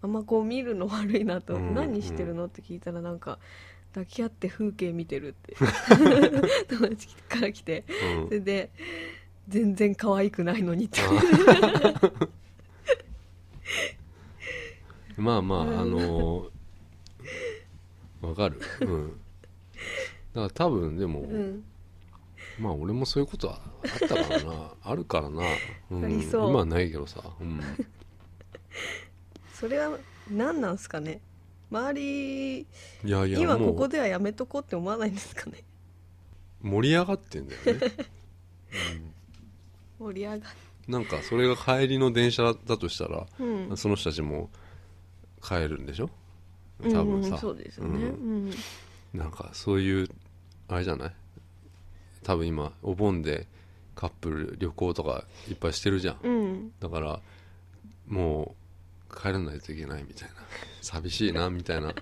[0.02, 1.74] あんまこう見るの悪いなと、うん。
[1.74, 2.46] 何してるの？
[2.46, 3.40] って聞いたらなんか
[3.96, 5.56] 抱き合って風景見てるって。
[6.68, 7.86] 友達から来て。
[7.88, 8.28] うん。
[8.28, 8.70] それで
[9.48, 11.00] 全然可愛くないのにって。
[15.18, 16.56] まあまああのー
[18.22, 18.60] わかる。
[18.82, 19.08] うん。
[19.10, 19.20] だか
[20.42, 21.64] ら多分でも、うん。
[22.60, 24.74] まあ俺もそういうことはあったからな。
[24.84, 25.44] あるからな、
[25.90, 27.62] うん、今はないけどさ、うん、
[29.54, 29.98] それは
[30.30, 31.22] 何なんすかね？
[31.72, 32.66] 周りい
[33.04, 35.64] やいや今ここではやめとこうって思わないんですかね？
[36.62, 37.80] 盛り上がってんだよね、
[40.00, 40.48] 盛り上が
[40.88, 43.78] うん、なんかそれが帰りの電車だとしたら、うん。
[43.78, 44.50] その人たちも
[45.42, 46.10] 帰るんでしょ？
[46.82, 48.12] うん多分さ、うんそうですよね、うう
[48.46, 48.54] んん。
[49.14, 50.10] なんかそういう
[50.68, 51.12] あれじゃない？
[52.24, 53.48] 多分今お盆で
[53.96, 56.18] カップル旅行とかいっぱいしてるじゃん。
[56.24, 56.72] うん。
[56.80, 57.20] だから
[58.08, 58.65] もう
[59.16, 60.36] 帰らないといけないみたいな。
[60.82, 61.94] 寂しいなみたいな。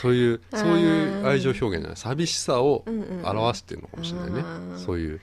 [0.00, 1.96] そういうそういう愛情表現じゃない。
[1.96, 3.18] 寂しさをうんうん。
[3.18, 4.78] うん表してるのかもしれないね、あー。
[4.78, 5.20] そういう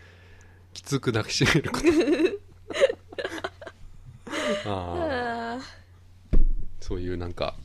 [0.73, 1.85] きつく抱きしめること。
[4.65, 5.59] あああ
[6.79, 7.55] そういうなんか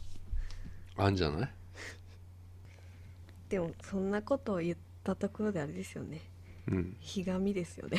[0.96, 1.48] あんじゃない？
[3.48, 6.20] ーでもそんなことを言ったところであれですよね。
[6.68, 6.96] うん。
[7.00, 7.98] ひがみですよね。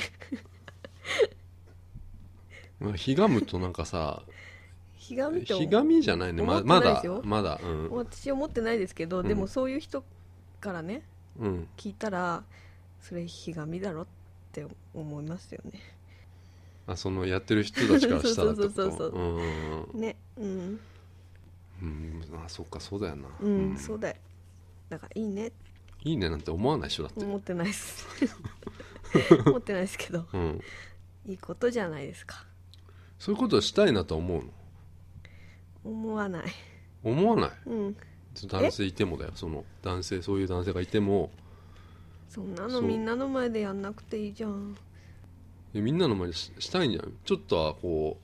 [2.80, 4.24] まあひがむとなんかさ
[5.10, 6.44] ひがみってひがみじゃないね。
[6.44, 9.28] ま思ってまだまだうん、私思ってないですけど、うん。
[9.28, 10.04] でもそういう人
[10.62, 11.02] からね
[11.40, 12.44] うん、聞いたら
[13.00, 14.08] それひがみだろっ
[14.52, 15.80] て思いますよね。
[16.86, 18.92] あそのやってる人たちからしたらそうそうそう。
[18.98, 20.80] そうねうん。
[21.82, 23.30] うんあそっかそうだよな。
[23.42, 24.16] うん、そうだよ。
[24.90, 25.52] だからいいね。
[26.04, 27.26] いいねなんて思わない人だって。
[27.26, 28.06] 思ってないです。
[29.48, 30.28] 思ってないですけど。
[30.32, 30.62] うん。
[31.26, 32.46] いいことじゃないですか。
[33.18, 34.59] そういうことはしたいなとは思うの
[35.90, 36.44] 思わない。
[37.04, 37.52] 思わない？
[37.66, 37.98] うん。
[38.48, 39.32] 男性いてもだよ。
[39.36, 41.32] その男性そういう男性がいても。
[42.30, 42.82] そんなそう。
[42.82, 44.78] のみんなの前でやんなくていいじゃん。
[45.74, 48.18] みんなの前でししたいんじゃないちょっとはこ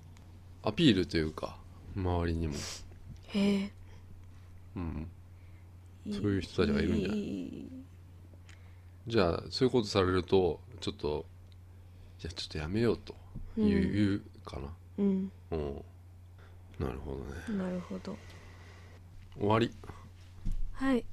[0.64, 1.58] うアピールというか
[1.96, 2.56] 周りにも、
[3.28, 3.72] へえ。
[4.76, 5.08] うん、
[6.08, 7.20] いそういう人たちがいるんじゃない？
[7.20, 7.68] い
[9.08, 11.26] じゃあそういうことされるとちょっと
[12.24, 13.16] いやちょっとやめようと
[13.58, 13.94] 言う,、うん。
[13.94, 14.68] 言うかな。
[14.98, 15.32] うん。
[15.52, 15.82] うん
[16.80, 17.58] なるほどね。
[17.58, 18.18] なるほど。
[19.38, 19.72] 終わり。
[20.74, 21.06] はい